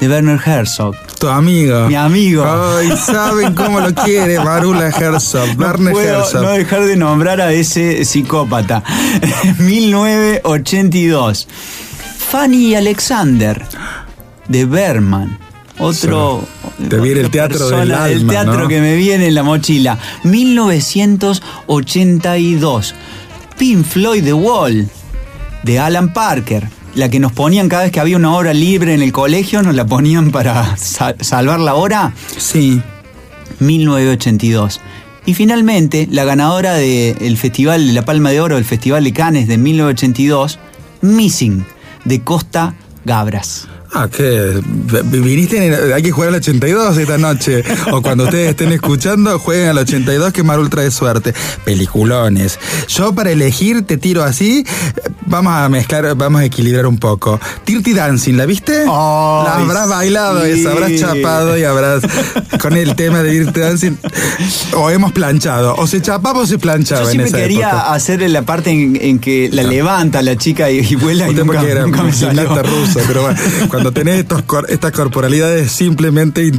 de 0.00 0.08
Werner 0.08 0.40
Herzog. 0.44 0.94
Tu 1.18 1.28
amigo. 1.28 1.86
Mi 1.88 1.94
amigo. 1.94 2.44
Ay, 2.44 2.92
saben 2.96 3.54
cómo 3.54 3.78
lo 3.80 3.94
quiere 3.94 4.40
Marula 4.40 4.88
Herzog, 4.88 5.56
No 5.56 5.66
Werner 5.66 5.92
puedo 5.92 6.24
Herzog. 6.24 6.42
no 6.42 6.50
dejar 6.50 6.84
de 6.86 6.96
nombrar 6.96 7.40
a 7.40 7.52
ese 7.52 8.04
psicópata. 8.04 8.82
1982. 9.58 11.46
Fanny 12.30 12.74
Alexander, 12.74 13.64
de 14.48 14.64
Berman. 14.64 15.38
Otro. 15.78 16.44
Te 16.88 16.96
viene 16.98 17.20
el 17.20 17.30
teatro 17.30 17.68
del 17.68 17.90
El 17.90 17.96
alma, 17.96 18.32
teatro 18.32 18.60
¿no? 18.62 18.68
que 18.68 18.80
me 18.80 18.96
viene 18.96 19.28
en 19.28 19.34
la 19.34 19.42
mochila. 19.42 19.98
1982. 20.24 22.94
Pink 23.58 23.84
Floyd 23.86 24.24
The 24.24 24.32
Wall, 24.32 24.88
de 25.62 25.78
Alan 25.78 26.10
Parker. 26.12 26.68
La 26.94 27.08
que 27.08 27.18
nos 27.20 27.32
ponían 27.32 27.68
cada 27.68 27.84
vez 27.84 27.92
que 27.92 28.00
había 28.00 28.16
una 28.16 28.34
hora 28.34 28.52
libre 28.52 28.92
en 28.94 29.00
el 29.02 29.12
colegio, 29.12 29.62
nos 29.62 29.74
la 29.74 29.86
ponían 29.86 30.30
para 30.30 30.76
sa- 30.76 31.14
salvar 31.20 31.58
la 31.60 31.74
hora. 31.74 32.12
Sí. 32.36 32.82
1982. 33.60 34.80
Y 35.24 35.34
finalmente, 35.34 36.08
la 36.10 36.24
ganadora 36.24 36.74
del 36.74 37.36
Festival 37.36 37.86
de 37.86 37.92
la 37.92 38.04
Palma 38.04 38.30
de 38.30 38.40
Oro, 38.40 38.56
del 38.56 38.64
Festival 38.64 39.04
de 39.04 39.12
Cannes 39.12 39.46
de 39.48 39.56
1982, 39.56 40.58
Missing, 41.00 41.64
de 42.04 42.20
Costa 42.22 42.74
Gabras. 43.04 43.68
Ah, 43.94 44.08
¿qué? 44.10 44.60
Viniste 45.04 45.64
en- 45.66 45.92
hay 45.92 46.02
que 46.02 46.10
jugar 46.12 46.30
al 46.30 46.36
82 46.36 46.96
esta 46.96 47.18
noche. 47.18 47.62
O 47.92 48.00
cuando 48.00 48.24
ustedes 48.24 48.50
estén 48.50 48.72
escuchando, 48.72 49.38
jueguen 49.38 49.68
al 49.68 49.78
82 49.78 50.32
que 50.32 50.42
Marul 50.42 50.70
trae 50.70 50.90
suerte. 50.90 51.34
Peliculones. 51.64 52.58
Yo 52.88 53.14
para 53.14 53.30
elegir 53.30 53.82
te 53.86 53.96
tiro 53.98 54.22
así. 54.22 54.64
Vamos 55.26 55.52
a 55.54 55.68
mezclar, 55.68 56.14
vamos 56.14 56.40
a 56.40 56.44
equilibrar 56.44 56.86
un 56.86 56.98
poco. 56.98 57.38
Dirty 57.66 57.92
Dancing, 57.92 58.34
¿la 58.36 58.46
viste? 58.46 58.84
La 58.86 59.56
habrás 59.56 59.88
bailado 59.88 60.44
sí. 60.44 60.50
esa, 60.60 60.72
habrás 60.72 60.94
chapado 60.98 61.56
y 61.58 61.64
habrás 61.64 62.02
con 62.60 62.74
el 62.76 62.94
tema 62.96 63.22
de 63.22 63.30
Dirty 63.30 63.60
Dancing. 63.60 63.92
O 64.74 64.90
hemos 64.90 65.12
planchado. 65.12 65.74
O 65.76 65.86
se 65.86 66.00
chapaba 66.00 66.40
o 66.40 66.46
se 66.46 66.58
planchaba 66.58 67.02
Yo 67.02 67.06
en 67.08 67.12
siempre 67.12 67.28
esa 67.30 67.38
quería 67.38 67.68
época. 67.68 67.92
hacer 67.94 68.30
la 68.30 68.42
parte 68.42 68.70
en, 68.70 68.98
en 69.00 69.18
que 69.18 69.48
la 69.52 69.62
levanta 69.62 70.22
la 70.22 70.36
chica 70.36 70.70
y, 70.70 70.78
y 70.80 70.94
vuela 70.96 71.28
y 71.30 71.34
nunca, 71.34 71.62
era 71.62 71.82
nunca 71.82 72.02
me 72.02 72.12
salió. 72.12 72.48
pero 73.06 73.22
bueno, 73.22 73.38
cuando 73.68 73.81
tenés 73.90 74.20
estos 74.20 74.42
cor- 74.42 74.66
estas 74.68 74.92
corporalidades 74.92 75.72
simplemente 75.72 76.52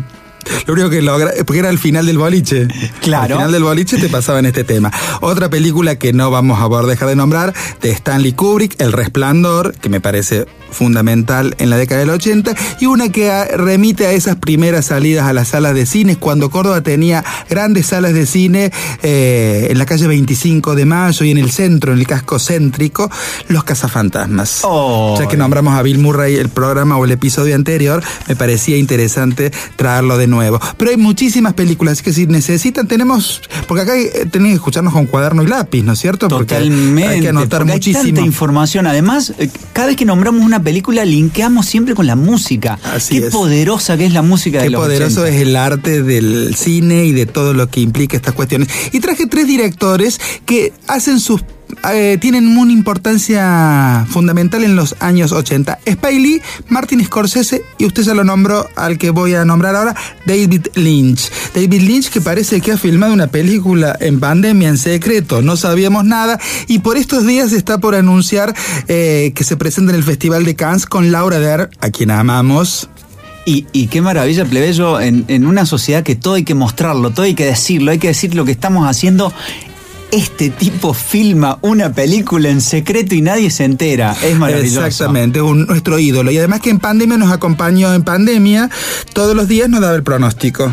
lo 0.68 0.74
único 0.74 0.90
que 0.90 1.02
logra, 1.02 1.32
porque 1.46 1.60
era 1.60 1.70
el 1.70 1.80
final 1.80 2.06
del 2.06 2.18
boliche. 2.18 2.68
Claro. 3.02 3.36
Al 3.36 3.40
final 3.40 3.52
del 3.54 3.64
boliche 3.64 3.98
te 3.98 4.10
pasaba 4.10 4.40
en 4.40 4.46
este 4.48 4.66
tema. 4.66 4.92
Otra 5.22 5.50
película 5.50 5.96
que 5.98 6.12
no 6.12 6.32
vamos 6.32 6.60
a 6.60 6.68
poder 6.68 6.86
dejar 6.88 7.08
de 7.08 7.16
nombrar, 7.16 7.54
de 7.82 7.92
Stanley 7.92 8.34
Kubrick, 8.34 8.76
El 8.82 8.92
Resplandor, 8.92 9.74
que 9.76 9.88
me 9.88 10.02
parece 10.02 10.46
fundamental 10.74 11.56
en 11.60 11.70
la 11.70 11.78
década 11.78 12.02
del 12.02 12.10
80, 12.10 12.56
y 12.80 12.86
una 12.86 13.10
que 13.10 13.32
remite 13.58 14.06
a 14.06 14.12
esas 14.12 14.36
primeras 14.36 14.88
salidas 14.88 15.28
a 15.28 15.34
las 15.34 15.50
salas 15.50 15.74
de 15.74 15.86
cine, 15.86 16.16
cuando 16.18 16.50
Córdoba 16.50 16.82
tenía 16.82 17.24
grandes 17.50 17.88
salas 17.88 18.14
de 18.14 18.26
cine 18.26 18.72
eh, 19.02 19.68
en 19.70 19.78
la 19.78 19.86
calle 19.86 20.08
25 20.08 20.76
de 20.76 20.86
Mayo 20.86 21.26
y 21.26 21.32
en 21.32 21.38
el 21.38 21.52
centro, 21.52 21.94
en 21.94 22.00
el 22.00 22.08
casco 22.08 22.40
céntrico, 22.40 23.10
Los 23.48 23.64
Cazafantasmas. 23.64 24.62
Oh. 24.64 25.16
Ya 25.20 25.28
que 25.28 25.38
nombramos 25.38 25.76
a 25.76 25.82
Bill 25.82 26.00
Murray 26.00 26.36
el 26.36 26.50
programa 26.50 26.98
o 26.98 27.06
el 27.06 27.12
episodio 27.12 27.56
anterior, 27.56 28.04
me 28.28 28.36
parecía 28.36 28.78
interesante 28.78 29.52
traerlo 29.76 30.18
de 30.18 30.28
nuevo. 30.28 30.60
Pero 30.78 30.92
hay 30.92 30.98
muchísimas 30.98 31.54
películas 31.54 32.02
que 32.02 32.14
si 32.14 32.28
necesitan 32.28 32.88
tenemos, 32.88 33.42
porque 33.68 33.84
acá 33.84 33.98
eh, 33.98 34.28
tienen 34.32 34.52
que 34.52 34.56
escucharnos 34.56 34.94
con 34.94 35.06
cuaderno 35.06 35.44
y 35.44 35.48
lápiz, 35.48 35.84
¿no 35.84 35.94
es 35.94 36.00
cierto? 36.00 36.28
Porque 36.28 36.56
Totalmente. 36.56 37.08
hay 37.08 37.22
que 37.22 37.30
anotar 37.30 37.60
porque 37.62 37.72
hay 37.74 37.78
muchísimo. 37.78 38.04
tanta 38.04 38.22
información. 38.22 38.88
Además, 38.88 39.34
eh, 39.38 39.50
cada 39.74 39.88
vez 39.88 39.96
que 39.96 40.06
nombramos 40.06 40.44
una 40.44 40.60
película, 40.64 41.06
linkeamos 41.06 41.66
siempre 41.66 41.94
con 41.96 42.08
la 42.08 42.16
música. 42.16 42.80
Así 42.84 43.20
Qué 43.20 43.28
es. 43.28 43.32
poderosa 43.34 43.98
que 43.98 44.06
es 44.06 44.14
la 44.14 44.22
música 44.22 44.60
de 44.60 44.66
Qué 44.66 44.70
los 44.72 44.82
poderoso 44.82 45.22
80. 45.22 45.36
es 45.36 45.42
el 45.42 45.56
arte 45.56 46.02
del 46.04 46.56
cine 46.56 47.06
y 47.06 47.12
de 47.12 47.26
todo 47.26 47.54
lo 47.54 47.70
que 47.70 47.82
implica 47.82 48.16
estas 48.18 48.34
cuestiones. 48.34 48.70
Y 48.92 49.00
traje 49.00 49.28
tres 49.28 49.48
directores 49.48 50.20
que 50.46 50.74
hacen 50.88 51.20
sus 51.20 51.42
eh, 51.92 52.18
tienen 52.20 52.58
una 52.58 52.72
importancia 52.72 54.06
fundamental 54.10 54.64
en 54.64 54.76
los 54.76 54.96
años 55.00 55.32
80. 55.32 55.80
Spike 55.86 56.20
Lee, 56.20 56.42
Martin 56.70 57.04
Scorsese 57.04 57.64
y 57.78 57.86
usted 57.86 58.04
ya 58.04 58.14
lo 58.14 58.24
nombró 58.24 58.68
al 58.76 58.98
que 58.98 59.10
voy 59.10 59.34
a 59.34 59.44
nombrar 59.44 59.76
ahora, 59.76 59.96
David 60.26 60.68
Lynch. 60.76 61.30
David 61.54 61.82
Lynch 61.82 62.10
que 62.10 62.22
parece 62.22 62.62
que 62.62 62.72
ha 62.72 62.78
filmado 62.78 63.14
una 63.14 63.28
película 63.28 63.98
en 64.00 64.20
pandemia 64.20 64.70
en 64.70 64.78
secreto, 64.78 65.42
no 65.42 65.58
sabíamos 65.58 66.06
nada 66.06 66.40
y 66.68 66.80
por 66.80 66.98
estos 66.98 67.26
días 67.26 67.52
está 67.52 67.78
por 67.80 67.96
anunciar 67.96 68.56
eh, 68.88 69.34
que 69.36 69.44
se 69.44 69.58
presenta 69.58 69.92
en 69.92 69.98
el 69.98 70.04
Festival 70.04 70.46
de 70.46 70.56
Cannes 70.56 70.86
con 70.86 71.12
Laura 71.12 71.40
Dern, 71.40 71.70
a 71.82 71.90
quien 71.90 72.12
amamos, 72.12 72.90
Y, 73.46 73.88
qué 73.88 74.02
maravilla, 74.02 74.46
plebeyo, 74.46 75.02
en 75.02 75.46
una 75.46 75.66
sociedad 75.66 76.02
que 76.02 76.16
todo 76.16 76.36
hay 76.36 76.46
que 76.46 76.56
mostrarlo, 76.56 77.10
todo 77.10 77.24
hay 77.24 77.36
que 77.36 77.46
decirlo, 77.46 77.92
hay 77.92 78.00
que 78.00 78.08
decir 78.08 78.36
lo 78.36 78.46
que 78.46 78.52
estamos 78.54 78.88
haciendo. 78.88 79.34
Este 80.14 80.52
tipo 80.52 80.94
filma 80.94 81.58
una 81.64 81.92
película 81.92 82.48
en 82.50 82.62
secreto 82.62 83.16
y 83.16 83.24
nadie 83.24 83.50
se 83.50 83.64
entera. 83.64 84.16
Es 84.24 84.38
maravilloso. 84.38 84.86
Exactamente, 84.86 85.42
un, 85.42 85.66
nuestro 85.66 85.98
ídolo. 85.98 86.30
Y 86.30 86.38
además 86.38 86.60
que 86.62 86.70
en 86.70 86.78
pandemia 86.78 87.18
nos 87.18 87.32
acompañó 87.32 87.92
en 87.96 88.04
pandemia, 88.04 88.70
todos 89.14 89.36
los 89.36 89.48
días 89.48 89.70
nos 89.70 89.82
daba 89.82 89.96
el 89.96 90.04
pronóstico. 90.04 90.72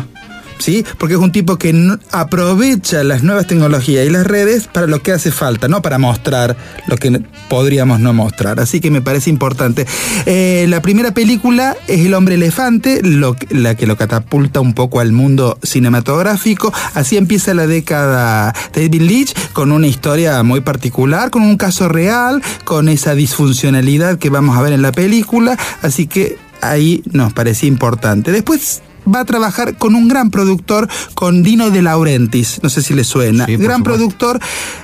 ¿Sí? 0.61 0.85
Porque 0.99 1.15
es 1.15 1.19
un 1.19 1.31
tipo 1.31 1.57
que 1.57 1.73
aprovecha 2.11 3.03
las 3.03 3.23
nuevas 3.23 3.47
tecnologías 3.47 4.05
y 4.05 4.09
las 4.09 4.27
redes 4.27 4.67
para 4.67 4.85
lo 4.85 5.01
que 5.01 5.11
hace 5.11 5.31
falta, 5.31 5.67
no 5.67 5.81
para 5.81 5.97
mostrar 5.97 6.55
lo 6.87 6.97
que 6.97 7.21
podríamos 7.49 7.99
no 7.99 8.13
mostrar. 8.13 8.59
Así 8.59 8.79
que 8.79 8.91
me 8.91 9.01
parece 9.01 9.31
importante. 9.31 9.87
Eh, 10.25 10.65
la 10.69 10.81
primera 10.81 11.13
película 11.13 11.75
es 11.87 12.05
El 12.05 12.13
hombre 12.13 12.35
elefante, 12.35 13.01
lo 13.03 13.35
la 13.49 13.75
que 13.75 13.87
lo 13.87 13.97
catapulta 13.97 14.59
un 14.59 14.73
poco 14.73 14.99
al 14.99 15.11
mundo 15.11 15.57
cinematográfico. 15.63 16.71
Así 16.93 17.17
empieza 17.17 17.53
la 17.53 17.65
década 17.65 18.53
de 18.73 18.83
David 18.83 19.01
Leitch 19.01 19.33
con 19.53 19.71
una 19.71 19.87
historia 19.87 20.43
muy 20.43 20.61
particular, 20.61 21.31
con 21.31 21.41
un 21.41 21.57
caso 21.57 21.89
real, 21.89 22.41
con 22.65 22.87
esa 22.87 23.15
disfuncionalidad 23.15 24.19
que 24.19 24.29
vamos 24.29 24.57
a 24.57 24.61
ver 24.61 24.73
en 24.73 24.81
la 24.81 24.91
película. 24.91 25.57
Así 25.81 26.07
que 26.07 26.37
ahí 26.61 27.03
nos 27.11 27.33
parecía 27.33 27.67
importante. 27.67 28.31
Después 28.31 28.81
va 29.07 29.21
a 29.21 29.25
trabajar 29.25 29.77
con 29.77 29.95
un 29.95 30.07
gran 30.07 30.31
productor, 30.31 30.87
con 31.13 31.43
Dino 31.43 31.69
De 31.69 31.81
Laurentiis, 31.81 32.59
no 32.63 32.69
sé 32.69 32.81
si 32.81 32.93
le 32.93 33.03
suena. 33.03 33.45
Sí, 33.45 33.57
gran 33.57 33.83
productor. 33.83 34.39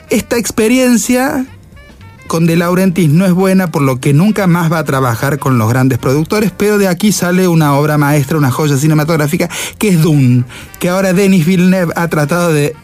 Esta 0.09 0.37
experiencia 0.37 1.45
con 2.27 2.45
De 2.45 2.55
Laurentiis 2.57 3.09
no 3.09 3.25
es 3.25 3.33
buena, 3.33 3.71
por 3.71 3.81
lo 3.81 3.99
que 3.99 4.13
nunca 4.13 4.47
más 4.47 4.71
va 4.71 4.79
a 4.79 4.83
trabajar 4.83 5.39
con 5.39 5.57
los 5.57 5.69
grandes 5.69 5.97
productores, 5.97 6.51
pero 6.55 6.77
de 6.77 6.87
aquí 6.87 7.11
sale 7.11 7.47
una 7.47 7.75
obra 7.75 7.97
maestra, 7.97 8.37
una 8.37 8.51
joya 8.51 8.77
cinematográfica, 8.77 9.49
que 9.77 9.89
es 9.89 10.01
Dune, 10.01 10.43
que 10.79 10.89
ahora 10.89 11.13
Denis 11.13 11.45
Villeneuve 11.45 11.93
ha 11.95 12.07
tratado 12.09 12.51
de 12.51 12.75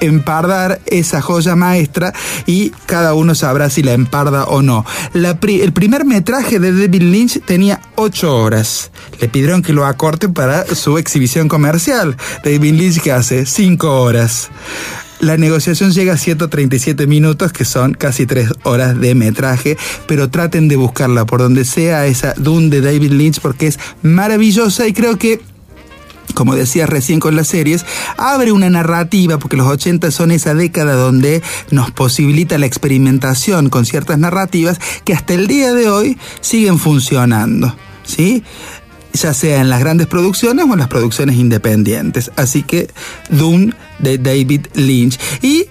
empardar 0.00 0.80
esa 0.86 1.20
joya 1.20 1.56
maestra 1.56 2.12
y 2.46 2.70
cada 2.86 3.14
uno 3.14 3.34
sabrá 3.34 3.70
si 3.70 3.82
la 3.82 3.92
emparda 3.92 4.44
o 4.44 4.62
no. 4.62 4.84
El 5.14 5.72
primer 5.72 6.04
metraje 6.04 6.58
de 6.58 6.72
David 6.72 7.02
Lynch 7.02 7.44
tenía 7.44 7.80
ocho 7.96 8.36
horas. 8.36 8.90
Le 9.20 9.28
pidieron 9.28 9.62
que 9.62 9.72
lo 9.72 9.86
acorte 9.86 10.28
para 10.28 10.66
su 10.66 10.98
exhibición 10.98 11.48
comercial. 11.48 12.16
David 12.44 12.74
Lynch 12.74 13.00
que 13.00 13.12
hace 13.12 13.46
cinco 13.46 14.00
horas. 14.00 14.50
La 15.20 15.38
negociación 15.38 15.92
llega 15.92 16.12
a 16.12 16.18
137 16.18 17.06
minutos, 17.06 17.50
que 17.50 17.64
son 17.64 17.94
casi 17.94 18.26
tres 18.26 18.50
horas 18.64 19.00
de 19.00 19.14
metraje, 19.14 19.78
pero 20.06 20.28
traten 20.28 20.68
de 20.68 20.76
buscarla 20.76 21.24
por 21.24 21.40
donde 21.40 21.64
sea 21.64 22.06
esa 22.06 22.34
Dune 22.34 22.68
de 22.68 22.82
David 22.82 23.12
Lynch 23.12 23.40
porque 23.40 23.68
es 23.68 23.78
maravillosa 24.02 24.86
y 24.86 24.92
creo 24.92 25.16
que 25.16 25.40
como 26.34 26.54
decía 26.54 26.86
recién 26.86 27.20
con 27.20 27.36
las 27.36 27.48
series, 27.48 27.84
abre 28.16 28.52
una 28.52 28.70
narrativa, 28.70 29.38
porque 29.38 29.56
los 29.56 29.66
80 29.66 30.10
son 30.10 30.30
esa 30.30 30.54
década 30.54 30.94
donde 30.94 31.42
nos 31.70 31.90
posibilita 31.90 32.58
la 32.58 32.66
experimentación 32.66 33.70
con 33.70 33.86
ciertas 33.86 34.18
narrativas 34.18 34.78
que 35.04 35.14
hasta 35.14 35.34
el 35.34 35.46
día 35.46 35.72
de 35.72 35.88
hoy 35.88 36.18
siguen 36.40 36.78
funcionando. 36.78 37.74
¿Sí? 38.04 38.44
ya 39.16 39.34
sea 39.34 39.60
en 39.60 39.70
las 39.70 39.80
grandes 39.80 40.06
producciones 40.06 40.66
o 40.68 40.72
en 40.72 40.78
las 40.78 40.88
producciones 40.88 41.36
independientes. 41.36 42.30
Así 42.36 42.62
que 42.62 42.88
Dune 43.30 43.74
de 43.98 44.18
David 44.18 44.66
Lynch. 44.74 45.18
Y 45.42 45.66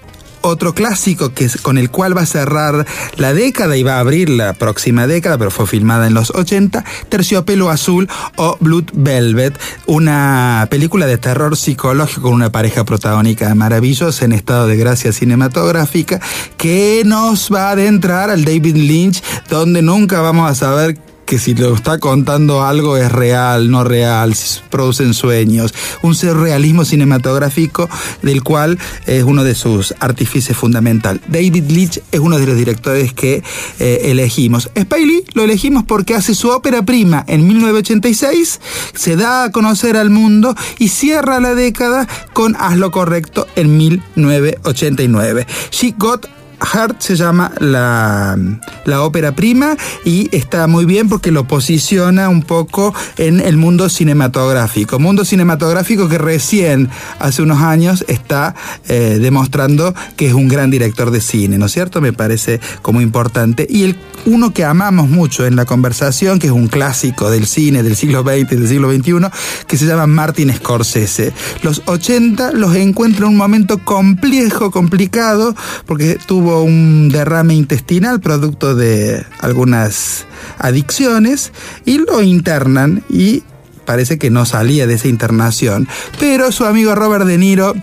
otro 0.46 0.74
clásico 0.74 1.34
que 1.34 1.46
es, 1.46 1.58
con 1.58 1.78
el 1.78 1.90
cual 1.90 2.16
va 2.16 2.22
a 2.22 2.26
cerrar 2.26 2.86
la 3.18 3.34
década 3.34 3.78
y 3.78 3.84
va 3.84 3.98
a 3.98 4.00
abrir 4.00 4.30
la 4.30 4.54
próxima 4.54 5.08
década, 5.08 5.38
pero 5.38 5.52
fue 5.52 5.68
filmada 5.68 6.08
en 6.08 6.14
los 6.14 6.32
80, 6.32 6.84
Terciopelo 7.10 7.70
Azul 7.70 8.08
o 8.36 8.58
Blood 8.60 8.92
Velvet, 8.94 9.60
una 9.86 10.68
película 10.70 11.06
de 11.06 11.18
terror 11.18 11.58
psicológico 11.58 12.22
con 12.22 12.34
una 12.34 12.52
pareja 12.52 12.84
protagónica 12.84 13.54
maravillosa 13.56 14.26
en 14.26 14.34
estado 14.34 14.68
de 14.68 14.78
gracia 14.78 15.12
cinematográfica 15.12 16.20
que 16.58 17.04
nos 17.06 17.52
va 17.54 17.70
a 17.70 17.72
adentrar 17.72 18.30
al 18.30 18.46
David 18.46 18.76
Lynch, 18.76 19.24
donde 19.50 19.82
nunca 19.82 20.22
vamos 20.22 20.50
a 20.50 20.56
saber 20.56 20.98
que 21.26 21.40
si 21.40 21.56
lo 21.56 21.74
está 21.74 22.00
contando 22.00 22.64
algo 22.64 22.98
es 22.98 23.12
real, 23.12 23.70
no 23.72 23.84
real, 23.84 24.36
si 24.36 24.62
producen 24.70 25.14
sueños. 25.14 25.74
Un 26.02 26.16
surrealismo 26.16 26.86
cinematográfico 26.86 27.90
del 28.22 28.44
cual 28.44 28.78
es 29.06 29.24
uno 29.24 29.44
de 29.44 29.56
sus 29.56 29.94
artífices 30.00 30.56
fundamental. 30.56 31.22
David 31.28 31.70
Leitch 31.70 32.02
es 32.12 32.20
uno 32.20 32.38
de 32.38 32.46
los 32.46 32.56
directores 32.56 33.14
que 33.14 33.44
eh, 33.80 34.02
elegimos. 34.06 34.70
Spiley 34.78 35.26
lo 35.34 35.44
elegimos 35.44 35.84
porque 35.84 36.16
hace 36.16 36.36
su 36.36 36.50
ópera 36.50 36.84
prima 36.84 37.24
en 37.28 37.48
1986, 37.48 38.62
se 38.94 39.16
da 39.16 39.46
a 39.46 39.52
conocer 39.52 39.98
al 39.98 40.10
mundo 40.10 40.56
y 40.80 40.90
cierra 40.90 41.40
la 41.40 41.56
década 41.56 42.08
con 42.34 42.56
Haz 42.56 42.78
lo 42.78 42.92
correcto 42.92 43.48
en 43.56 43.78
1989. 43.78 45.48
She 45.72 45.96
Got 45.98 46.28
Heart 46.62 47.02
se 47.02 47.16
llama 47.16 47.52
la, 47.60 48.38
la, 48.86 49.02
ópera 49.04 49.36
prima 49.36 49.76
y 50.04 50.30
está 50.36 50.68
muy 50.68 50.86
bien 50.86 51.10
porque 51.10 51.32
lo 51.32 51.48
posiciona 51.48 52.30
un 52.30 52.42
poco 52.44 52.94
en 53.18 53.40
el 53.40 53.58
mundo 53.58 53.90
cinematográfico. 53.90 55.00
Mundo 55.00 55.26
cinematográfico 55.26 56.08
que 56.08 56.18
recién, 56.18 56.90
hace 57.20 57.42
unos 57.42 57.62
años, 57.62 58.06
está 58.08 58.56
eh, 58.88 59.20
demostrando 59.22 59.94
que 60.16 60.28
es 60.28 60.34
un 60.34 60.48
gran 60.48 60.72
director 60.72 61.12
de 61.12 61.22
cine, 61.22 61.58
¿no 61.58 61.66
es 61.66 61.72
cierto? 61.72 62.02
Me 62.02 62.14
parece 62.14 62.60
como 62.82 63.02
importante. 63.02 63.68
Y 63.70 63.84
el, 63.84 63.98
uno 64.26 64.54
que 64.54 64.66
amamos 64.66 65.10
mucho 65.10 65.46
en 65.46 65.56
la 65.56 65.66
conversación, 65.66 66.40
que 66.40 66.48
es 66.48 66.54
un 66.54 66.68
clásico 66.68 67.30
del 67.30 67.48
cine 67.48 67.84
del 67.84 67.96
siglo 67.96 68.22
XX, 68.22 68.50
del 68.50 68.68
siglo 68.68 68.92
XXI, 68.92 69.30
que 69.68 69.78
se 69.78 69.86
llama 69.86 70.08
Martin 70.08 70.54
Scorsese. 70.54 71.34
Los 71.62 71.82
80 71.86 72.52
los 72.54 72.76
encuentra 72.76 73.26
en 73.26 73.32
un 73.32 73.38
momento 73.38 73.84
complejo, 73.84 74.72
complicado, 74.72 75.56
porque 75.86 76.18
tuvo 76.26 76.45
un 76.46 77.10
derrame 77.10 77.56
intestinal 77.56 78.20
producto 78.20 78.76
de 78.76 79.26
algunas 79.40 80.26
adicciones 80.58 81.52
y 81.86 81.98
lo 81.98 82.22
internan 82.22 83.04
y 83.10 83.44
parece 83.86 84.18
que 84.18 84.30
no 84.30 84.46
salía 84.46 84.88
de 84.88 84.96
esa 84.96 85.08
internación. 85.08 85.88
Pero 86.20 86.52
su 86.52 86.66
amigo 86.66 86.96
Robert 86.96 87.26
De 87.26 87.38
Niro 87.38 87.74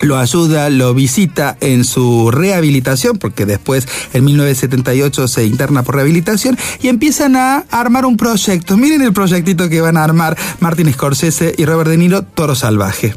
lo 0.00 0.18
ayuda, 0.18 0.68
lo 0.70 0.94
visita 0.94 1.56
en 1.60 1.84
su 1.84 2.30
rehabilitación, 2.30 3.18
porque 3.18 3.46
después 3.46 3.88
en 4.12 4.24
1978 4.24 5.28
se 5.28 5.44
interna 5.44 5.82
por 5.82 5.96
rehabilitación 5.96 6.56
y 6.80 6.88
empiezan 6.88 7.36
a 7.36 7.64
armar 7.70 8.04
un 8.04 8.16
proyecto. 8.16 8.76
Miren 8.76 9.02
el 9.02 9.12
proyectito 9.12 9.68
que 9.68 9.80
van 9.80 9.96
a 9.96 10.04
armar 10.04 10.36
Martin 10.60 10.92
Scorsese 10.92 11.54
y 11.56 11.64
Robert 11.64 11.90
De 11.90 11.96
Niro, 11.96 12.22
Toro 12.22 12.54
Salvaje. 12.54 13.14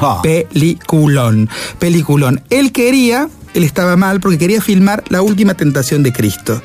Ah. 0.00 0.20
Peliculón, 0.22 1.50
peliculón. 1.78 2.42
Él 2.48 2.72
quería 2.72 3.28
él 3.54 3.64
estaba 3.64 3.96
mal 3.96 4.20
porque 4.20 4.38
quería 4.38 4.60
filmar 4.60 5.02
la 5.08 5.22
última 5.22 5.54
tentación 5.54 6.02
de 6.02 6.12
Cristo. 6.12 6.62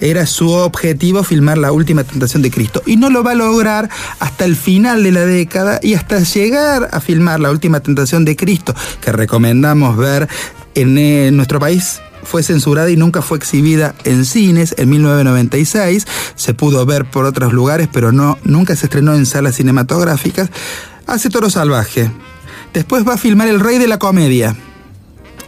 Era 0.00 0.26
su 0.26 0.50
objetivo 0.50 1.22
filmar 1.22 1.58
la 1.58 1.72
última 1.72 2.04
tentación 2.04 2.42
de 2.42 2.50
Cristo. 2.50 2.82
Y 2.86 2.96
no 2.96 3.10
lo 3.10 3.22
va 3.22 3.32
a 3.32 3.34
lograr 3.34 3.88
hasta 4.18 4.44
el 4.44 4.56
final 4.56 5.02
de 5.02 5.12
la 5.12 5.24
década 5.24 5.78
y 5.82 5.94
hasta 5.94 6.20
llegar 6.20 6.88
a 6.92 7.00
filmar 7.00 7.40
la 7.40 7.50
última 7.50 7.80
tentación 7.80 8.24
de 8.24 8.36
Cristo, 8.36 8.74
que 9.00 9.12
recomendamos 9.12 9.96
ver 9.96 10.28
en, 10.74 10.98
eh, 10.98 11.30
nuestro 11.32 11.60
país 11.60 12.00
fue 12.24 12.42
censurada 12.42 12.88
y 12.88 12.96
nunca 12.96 13.20
fue 13.20 13.36
exhibida 13.36 13.94
en 14.04 14.24
cines 14.24 14.74
en 14.78 14.90
1996. 14.90 16.06
Se 16.36 16.54
pudo 16.54 16.86
ver 16.86 17.04
por 17.04 17.24
otros 17.24 17.52
lugares, 17.52 17.88
pero 17.92 18.12
no, 18.12 18.38
nunca 18.44 18.76
se 18.76 18.86
estrenó 18.86 19.14
en 19.14 19.26
salas 19.26 19.56
cinematográficas. 19.56 20.50
Hace 21.06 21.30
Toro 21.30 21.50
Salvaje. 21.50 22.10
Después 22.72 23.06
va 23.06 23.14
a 23.14 23.18
filmar 23.18 23.48
El 23.48 23.60
Rey 23.60 23.78
de 23.78 23.88
la 23.88 23.98
Comedia 23.98 24.56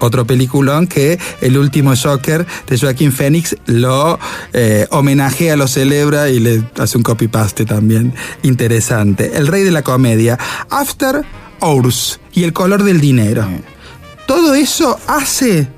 otro 0.04 0.26
peliculón 0.26 0.86
que 0.86 1.18
el 1.40 1.58
último 1.58 1.94
Joker 1.96 2.46
de 2.66 2.78
Joaquín 2.78 3.12
Phoenix 3.12 3.56
lo 3.66 4.18
eh, 4.52 4.86
homenajea, 4.90 5.56
lo 5.56 5.68
celebra 5.68 6.28
y 6.28 6.40
le 6.40 6.62
hace 6.78 6.96
un 6.96 7.02
copy-paste 7.02 7.64
también 7.64 8.14
interesante. 8.42 9.32
El 9.34 9.46
rey 9.46 9.62
de 9.62 9.70
la 9.70 9.82
comedia, 9.82 10.38
After 10.70 11.24
Hours 11.60 12.20
y 12.32 12.44
el 12.44 12.52
color 12.52 12.82
del 12.82 13.00
dinero. 13.00 13.46
Todo 14.26 14.54
eso 14.54 14.98
hace 15.06 15.68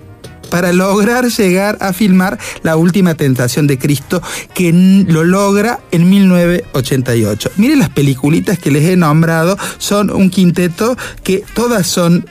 para 0.51 0.73
lograr 0.73 1.27
llegar 1.27 1.79
a 1.81 1.93
filmar 1.93 2.39
La 2.63 2.77
Última 2.77 3.15
Tentación 3.15 3.67
de 3.67 3.79
Cristo, 3.79 4.23
que 4.55 4.73
lo 4.73 5.25
logra 5.25 5.81
en 5.91 6.09
1988. 6.09 7.51
Miren 7.57 7.81
las 7.81 7.91
peliculitas 7.91 8.59
que 8.59 8.71
les 8.71 8.85
he 8.85 8.97
nombrado, 8.97 9.59
son 9.79 10.11
un 10.11 10.31
quinteto 10.31 10.97
que 11.23 11.45
todas 11.55 11.87
son 11.87 12.27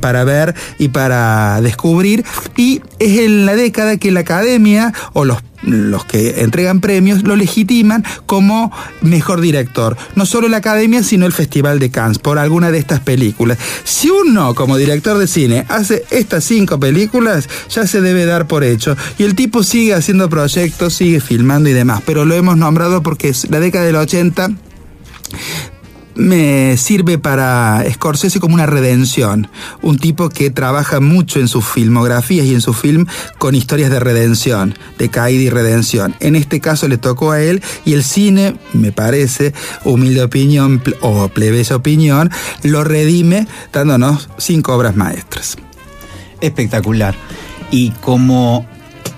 para 0.00 0.24
ver 0.24 0.54
y 0.78 0.88
para 0.88 1.60
descubrir. 1.60 2.24
Y 2.56 2.82
es 2.98 3.18
en 3.20 3.46
la 3.46 3.56
década 3.56 3.96
que 3.96 4.10
la 4.10 4.20
academia 4.20 4.92
o 5.12 5.24
los 5.24 5.42
los 5.62 6.04
que 6.04 6.40
entregan 6.40 6.80
premios 6.80 7.22
lo 7.22 7.36
legitiman 7.36 8.04
como 8.26 8.72
mejor 9.02 9.40
director. 9.40 9.96
No 10.14 10.26
solo 10.26 10.48
la 10.48 10.58
academia, 10.58 11.02
sino 11.02 11.26
el 11.26 11.32
Festival 11.32 11.78
de 11.78 11.90
Cannes 11.90 12.18
por 12.18 12.38
alguna 12.38 12.70
de 12.70 12.78
estas 12.78 13.00
películas. 13.00 13.58
Si 13.84 14.08
uno, 14.08 14.54
como 14.54 14.76
director 14.76 15.18
de 15.18 15.26
cine, 15.26 15.66
hace 15.68 16.04
estas 16.10 16.44
cinco 16.44 16.80
películas, 16.80 17.48
ya 17.68 17.86
se 17.86 18.00
debe 18.00 18.26
dar 18.26 18.46
por 18.46 18.64
hecho. 18.64 18.96
Y 19.18 19.24
el 19.24 19.34
tipo 19.34 19.62
sigue 19.62 19.94
haciendo 19.94 20.28
proyectos, 20.28 20.94
sigue 20.94 21.20
filmando 21.20 21.68
y 21.68 21.72
demás. 21.72 22.02
Pero 22.06 22.24
lo 22.24 22.34
hemos 22.34 22.56
nombrado 22.56 23.02
porque 23.02 23.28
es 23.28 23.50
la 23.50 23.60
década 23.60 23.84
del 23.84 23.96
80 23.96 24.50
me 26.14 26.76
sirve 26.76 27.18
para 27.18 27.84
Scorsese 27.90 28.40
como 28.40 28.54
una 28.54 28.66
redención. 28.66 29.48
Un 29.82 29.98
tipo 29.98 30.28
que 30.28 30.50
trabaja 30.50 31.00
mucho 31.00 31.40
en 31.40 31.48
sus 31.48 31.64
filmografías 31.64 32.46
y 32.46 32.54
en 32.54 32.60
su 32.60 32.72
film 32.72 33.06
con 33.38 33.54
historias 33.54 33.90
de 33.90 34.00
redención, 34.00 34.74
de 34.98 35.08
caída 35.08 35.42
y 35.42 35.50
redención. 35.50 36.14
En 36.20 36.36
este 36.36 36.60
caso 36.60 36.88
le 36.88 36.98
tocó 36.98 37.32
a 37.32 37.40
él 37.40 37.62
y 37.84 37.94
el 37.94 38.04
cine, 38.04 38.56
me 38.72 38.92
parece, 38.92 39.54
humilde 39.84 40.22
opinión 40.22 40.82
o 41.00 41.28
plebeya 41.28 41.76
opinión, 41.76 42.30
lo 42.62 42.84
redime 42.84 43.46
dándonos 43.72 44.28
cinco 44.38 44.74
obras 44.74 44.96
maestras. 44.96 45.56
Espectacular. 46.40 47.14
Y 47.70 47.90
como 47.90 48.66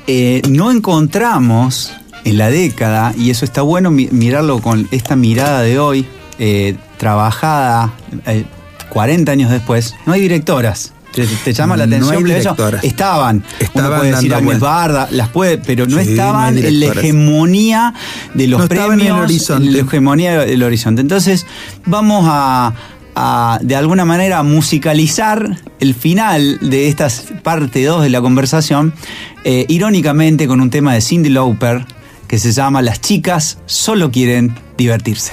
eh, 0.06 0.42
no 0.48 0.70
encontramos 0.70 1.92
en 2.24 2.38
la 2.38 2.50
década, 2.50 3.14
y 3.16 3.30
eso 3.30 3.44
está 3.44 3.62
bueno 3.62 3.90
mirarlo 3.90 4.60
con 4.60 4.86
esta 4.92 5.16
mirada 5.16 5.62
de 5.62 5.78
hoy, 5.78 6.06
eh, 6.44 6.74
trabajada 6.96 7.92
40 8.88 9.30
eh, 9.30 9.32
años 9.32 9.48
después, 9.48 9.94
no 10.06 10.12
hay 10.12 10.22
directoras. 10.22 10.92
¿Te, 11.12 11.52
llama 11.52 11.76
la 11.76 11.84
atención? 11.84 12.28
estaban. 12.28 12.80
Estaban. 12.82 13.44
puede 14.00 14.10
decir 14.10 14.34
Agnes 14.34 14.58
Barda, 14.58 15.06
las 15.12 15.28
puede, 15.28 15.58
pero 15.58 15.86
no 15.86 16.00
estaban 16.00 16.58
en 16.58 16.80
la 16.80 16.86
hegemonía 16.86 17.94
de 18.34 18.48
los 18.48 18.66
premios. 18.66 18.92
En 18.92 19.00
el 19.06 19.12
horizonte. 19.12 19.70
la 19.70 19.78
hegemonía 19.78 20.40
del 20.40 20.62
horizonte. 20.64 21.00
Entonces, 21.00 21.46
vamos 21.86 22.24
a, 22.26 22.72
de 23.60 23.76
alguna 23.76 24.04
manera 24.04 24.42
musicalizar 24.42 25.58
el 25.78 25.94
final 25.94 26.58
de 26.60 26.88
esta 26.88 27.06
parte 27.44 27.84
2 27.84 28.02
de 28.02 28.10
la 28.10 28.20
conversación, 28.20 28.94
eh, 29.44 29.64
irónicamente 29.68 30.48
con 30.48 30.60
un 30.60 30.70
tema 30.70 30.92
de 30.92 31.02
Cindy 31.02 31.28
Lauper 31.28 31.86
que 32.26 32.38
se 32.38 32.50
llama 32.50 32.82
Las 32.82 33.00
chicas 33.00 33.58
solo 33.66 34.10
quieren 34.10 34.56
divertirse. 34.76 35.32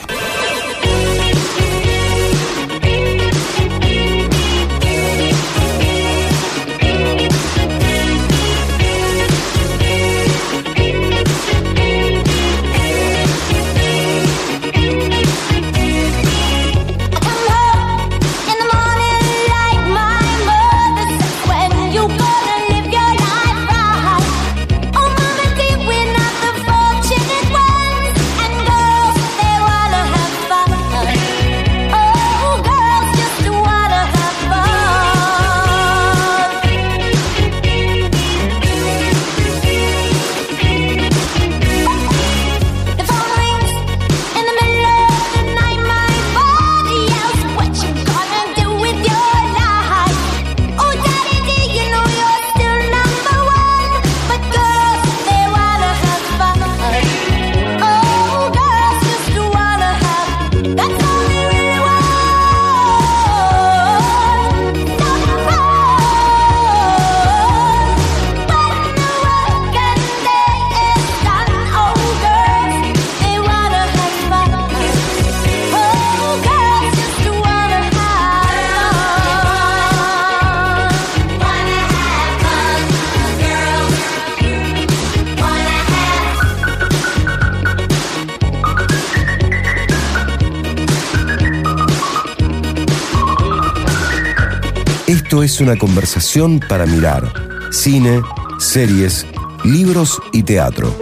Es 95.60 95.62
una 95.62 95.78
conversación 95.78 96.62
para 96.70 96.86
mirar 96.86 97.34
cine, 97.72 98.22
series, 98.60 99.26
libros 99.66 100.22
y 100.32 100.44
teatro. 100.44 100.96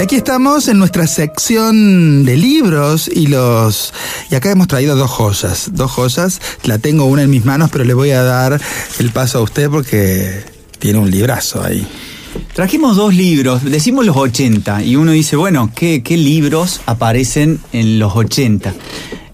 Aquí 0.00 0.14
estamos 0.14 0.68
en 0.68 0.78
nuestra 0.78 1.08
sección 1.08 2.24
de 2.24 2.36
libros 2.36 3.10
y 3.12 3.26
los 3.26 3.92
y 4.30 4.36
acá 4.36 4.52
hemos 4.52 4.68
traído 4.68 4.94
dos 4.94 5.10
joyas, 5.10 5.70
dos 5.72 5.90
joyas. 5.90 6.40
La 6.62 6.78
tengo 6.78 7.04
una 7.06 7.22
en 7.22 7.30
mis 7.30 7.44
manos, 7.44 7.68
pero 7.72 7.82
le 7.82 7.94
voy 7.94 8.10
a 8.10 8.22
dar 8.22 8.60
el 9.00 9.10
paso 9.10 9.38
a 9.38 9.42
usted 9.42 9.68
porque 9.68 10.44
tiene 10.78 11.00
un 11.00 11.10
librazo 11.10 11.64
ahí. 11.64 11.84
Trajimos 12.54 12.94
dos 12.94 13.12
libros, 13.12 13.64
decimos 13.64 14.06
los 14.06 14.16
80, 14.16 14.84
y 14.84 14.94
uno 14.94 15.10
dice, 15.10 15.34
bueno, 15.34 15.72
¿qué, 15.74 16.04
qué 16.04 16.16
libros 16.16 16.80
aparecen 16.86 17.58
en 17.72 17.98
los 17.98 18.14
80? 18.14 18.72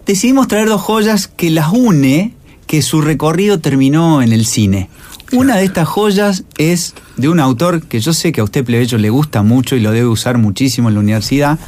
Decidimos 0.06 0.48
traer 0.48 0.68
dos 0.68 0.80
joyas 0.80 1.28
que 1.28 1.50
las 1.50 1.72
une, 1.72 2.34
que 2.66 2.82
su 2.82 3.00
recorrido 3.00 3.60
terminó 3.60 4.22
en 4.22 4.32
el 4.32 4.46
cine. 4.46 4.88
Una 5.32 5.56
de 5.56 5.64
estas 5.64 5.88
joyas 5.88 6.44
es 6.58 6.94
de 7.16 7.28
un 7.28 7.40
autor 7.40 7.82
que 7.82 8.00
yo 8.00 8.12
sé 8.12 8.32
que 8.32 8.40
a 8.40 8.44
usted, 8.44 8.64
plebeyo, 8.64 8.98
le 8.98 9.10
gusta 9.10 9.42
mucho 9.42 9.74
y 9.74 9.80
lo 9.80 9.90
debe 9.90 10.06
usar 10.06 10.38
muchísimo 10.38 10.88
en 10.88 10.94
la 10.94 11.00
universidad, 11.00 11.58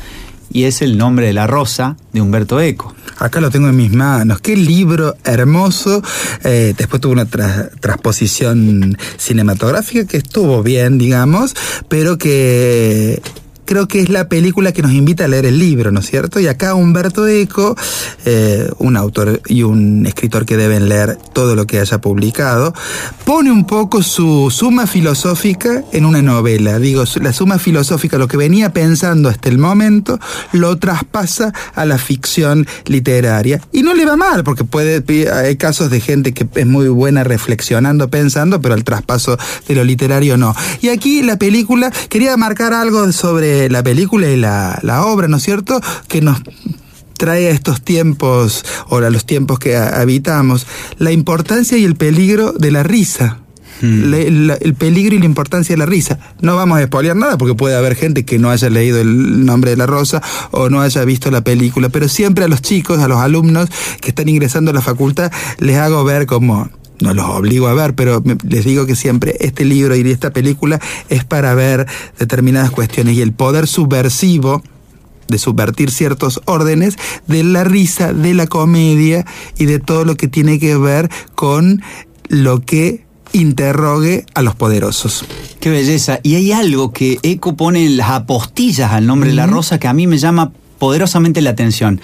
y 0.49 0.65
es 0.65 0.81
El 0.81 0.97
nombre 0.97 1.27
de 1.27 1.33
la 1.33 1.49
rosa 1.49 1.97
de 2.13 2.21
Humberto 2.21 2.61
Eco. 2.61 2.95
Acá 3.19 3.41
lo 3.41 3.51
tengo 3.51 3.69
en 3.69 3.77
mis 3.77 3.93
manos. 3.93 4.41
Qué 4.41 4.57
libro 4.57 5.17
hermoso. 5.25 6.03
Eh, 6.45 6.73
después 6.79 7.01
tuvo 7.01 7.13
una 7.13 7.27
tra- 7.27 7.71
transposición 7.81 8.97
cinematográfica 9.17 10.07
que 10.07 10.19
estuvo 10.19 10.63
bien, 10.63 10.99
digamos, 10.99 11.55
pero 11.89 12.17
que 12.17 13.21
creo 13.67 13.89
que 13.89 14.01
es 14.01 14.09
la 14.09 14.29
película 14.29 14.73
que 14.73 14.81
nos 14.81 14.93
invita 14.93 15.25
a 15.25 15.29
leer 15.29 15.45
el 15.45 15.59
libro, 15.59 15.91
¿no 15.91 16.01
es 16.01 16.07
cierto? 16.07 16.41
Y 16.41 16.47
acá 16.47 16.75
Humberto 16.75 17.27
Eco, 17.27 17.77
eh, 18.25 18.71
un 18.79 18.97
autor 18.97 19.43
y 19.47 19.63
un 19.63 20.07
escritor 20.07 20.47
que 20.47 20.57
deben 20.57 20.89
leer 20.89 21.19
todo 21.35 21.55
lo 21.55 21.67
que 21.67 21.81
haya 21.81 22.01
publicado, 22.01 22.73
pone 23.25 23.51
un 23.51 23.67
poco 23.67 24.03
su 24.03 24.51
suma 24.51 24.87
filosófica 24.87 25.85
en 25.93 26.07
una 26.07 26.23
novela. 26.23 26.79
Digo, 26.79 27.05
la 27.21 27.33
suma 27.33 27.59
filosófica, 27.59 28.17
lo 28.17 28.29
que 28.29 28.37
venía 28.37 28.73
pensando 28.73 29.29
hasta 29.29 29.49
el 29.49 29.59
momento, 29.59 30.19
lo 30.53 30.79
traspasa 30.79 31.53
a 31.75 31.85
la 31.85 31.99
ficción 31.99 32.67
literaria. 32.87 33.61
Y 33.73 33.83
no 33.83 33.95
le 33.95 34.07
va 34.07 34.17
mal, 34.17 34.45
porque 34.45 34.65
puede, 34.65 35.03
hay 35.31 35.57
casos 35.57 35.91
de 35.91 36.01
gente 36.01 36.33
que 36.33 36.47
es 36.55 36.67
muy 36.67 36.89
buena 36.89 37.25
reflexionando, 37.25 38.09
pensando, 38.09 38.61
pero 38.61 38.75
el 38.75 38.85
traspaso 38.85 39.37
de 39.67 39.75
lo 39.75 39.85
literario 39.85 40.37
no. 40.37 40.55
Y 40.81 40.89
aquí 40.89 41.23
la 41.23 41.37
película, 41.37 41.91
quería 42.09 42.37
marcar 42.37 42.73
algo 42.73 43.11
sobre 43.13 43.56
la 43.71 43.83
película 43.83 44.29
y 44.29 44.37
la, 44.37 44.79
la 44.83 45.05
obra, 45.07 45.29
¿no 45.29 45.37
es 45.39 45.43
cierto? 45.43 45.81
Que 46.09 46.21
nos 46.21 46.39
trae 47.19 47.49
a 47.49 47.51
estos 47.51 47.83
tiempos, 47.83 48.65
o 48.89 48.99
a 48.99 49.11
los 49.11 49.25
tiempos 49.25 49.59
que 49.59 49.77
ha- 49.77 50.01
habitamos, 50.01 50.67
la 50.99 51.13
importancia 51.13 51.79
y 51.79 51.85
el 51.85 51.95
peligro 51.97 52.53
de 52.53 52.71
la 52.71 52.83
risa. 52.83 53.39
Le- 53.83 54.31
la- 54.31 54.55
el 54.55 54.73
peligro 54.75 55.15
y 55.15 55.19
la 55.19 55.27
importancia 55.27 55.75
de 55.75 55.79
la 55.79 55.85
risa. 55.85 56.19
No 56.41 56.57
vamos 56.57 56.79
a 56.79 56.83
espolear 56.83 57.15
nada 57.15 57.37
porque 57.37 57.55
puede 57.55 57.77
haber 57.77 57.95
gente 57.95 58.25
que 58.25 58.39
no 58.39 58.49
haya 58.51 58.71
leído 58.71 58.99
el 59.03 59.45
nombre 59.45 59.71
de 59.73 59.77
la 59.77 59.85
rosa 59.85 60.23
o 60.51 60.71
no 60.71 60.81
haya 60.81 61.05
visto 61.05 61.31
la 61.31 61.43
película, 61.45 61.91
pero 61.91 62.09
siempre 62.09 62.45
a 62.47 62.49
los 62.49 62.63
chicos, 62.63 63.01
a 63.01 63.09
los 63.09 63.19
alumnos 63.21 63.69
que 64.01 64.09
están 64.09 64.31
ingresando 64.31 64.71
a 64.71 64.75
la 64.75 64.81
facultad, 64.81 65.31
les 65.59 65.77
hago 65.77 66.05
ver 66.05 66.25
como 66.25 66.71
no 67.01 67.15
los 67.15 67.27
obligo 67.27 67.69
a 67.69 67.75
ver, 67.75 67.95
pero 67.95 68.23
les 68.49 68.65
digo 68.65 68.87
que 68.87 68.97
siempre 68.97 69.37
este 69.41 69.65
libro 69.65 69.97
y 69.97 70.11
esta 70.11 70.31
película 70.31 70.81
es 71.09 71.25
para 71.25 71.55
ver 71.55 71.87
determinadas 72.19 72.71
cuestiones 72.71 73.17
y 73.17 73.23
el 73.23 73.33
poder 73.33 73.67
subversivo 73.67 74.63
de 75.29 75.39
subvertir 75.39 75.91
ciertos 75.91 76.41
órdenes 76.45 76.97
de 77.27 77.43
la 77.45 77.65
risa, 77.65 78.13
de 78.13 78.35
la 78.35 78.47
comedia 78.47 79.27
y 79.59 79.67
de 79.67 79.79
todo 79.79 80.05
lo 80.05 80.17
que 80.17 80.29
tiene 80.29 80.59
que 80.59 80.77
ver 80.77 81.11
con 81.35 81.83
lo 82.29 82.61
que 82.61 83.05
interrogue 83.33 84.25
a 84.35 84.43
los 84.43 84.55
poderosos. 84.55 85.25
Qué 85.61 85.71
belleza. 85.71 86.21
Y 86.23 86.37
hay 86.37 86.53
algo 86.53 86.93
que 86.93 87.19
Eco 87.23 87.57
pone 87.57 87.85
en 87.85 87.97
las 87.97 88.11
apostillas 88.11 88.93
al 88.93 89.07
nombre 89.07 89.31
de 89.31 89.37
la 89.37 89.47
rosa 89.47 89.79
que 89.79 89.89
a 89.89 89.93
mí 89.93 90.07
me 90.07 90.19
llama 90.19 90.53
poderosamente 90.79 91.43
la 91.43 91.51
atención. 91.51 92.01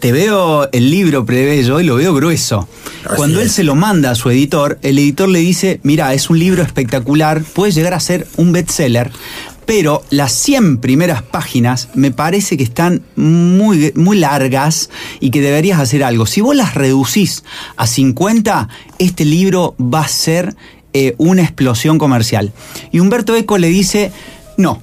Te 0.00 0.12
veo 0.12 0.68
el 0.72 0.90
libro 0.90 1.24
plebeyo 1.24 1.80
y 1.80 1.84
lo 1.84 1.96
veo 1.96 2.14
grueso. 2.14 2.68
Así 3.04 3.16
Cuando 3.16 3.40
él 3.40 3.46
es. 3.46 3.52
se 3.52 3.64
lo 3.64 3.74
manda 3.74 4.10
a 4.10 4.14
su 4.14 4.30
editor, 4.30 4.78
el 4.82 4.98
editor 4.98 5.28
le 5.28 5.38
dice, 5.38 5.80
mira, 5.82 6.12
es 6.12 6.28
un 6.28 6.38
libro 6.38 6.62
espectacular, 6.62 7.42
puede 7.42 7.72
llegar 7.72 7.94
a 7.94 8.00
ser 8.00 8.26
un 8.36 8.52
bestseller, 8.52 9.10
pero 9.64 10.02
las 10.10 10.32
100 10.32 10.78
primeras 10.78 11.22
páginas 11.22 11.88
me 11.94 12.10
parece 12.10 12.56
que 12.56 12.62
están 12.62 13.02
muy, 13.16 13.92
muy 13.96 14.18
largas 14.18 14.90
y 15.18 15.30
que 15.30 15.40
deberías 15.40 15.80
hacer 15.80 16.04
algo. 16.04 16.26
Si 16.26 16.40
vos 16.40 16.54
las 16.54 16.74
reducís 16.74 17.42
a 17.76 17.86
50, 17.86 18.68
este 18.98 19.24
libro 19.24 19.74
va 19.80 20.02
a 20.02 20.08
ser 20.08 20.54
eh, 20.92 21.14
una 21.18 21.42
explosión 21.42 21.98
comercial. 21.98 22.52
Y 22.92 23.00
Humberto 23.00 23.34
Eco 23.34 23.58
le 23.58 23.68
dice, 23.68 24.12
no, 24.56 24.82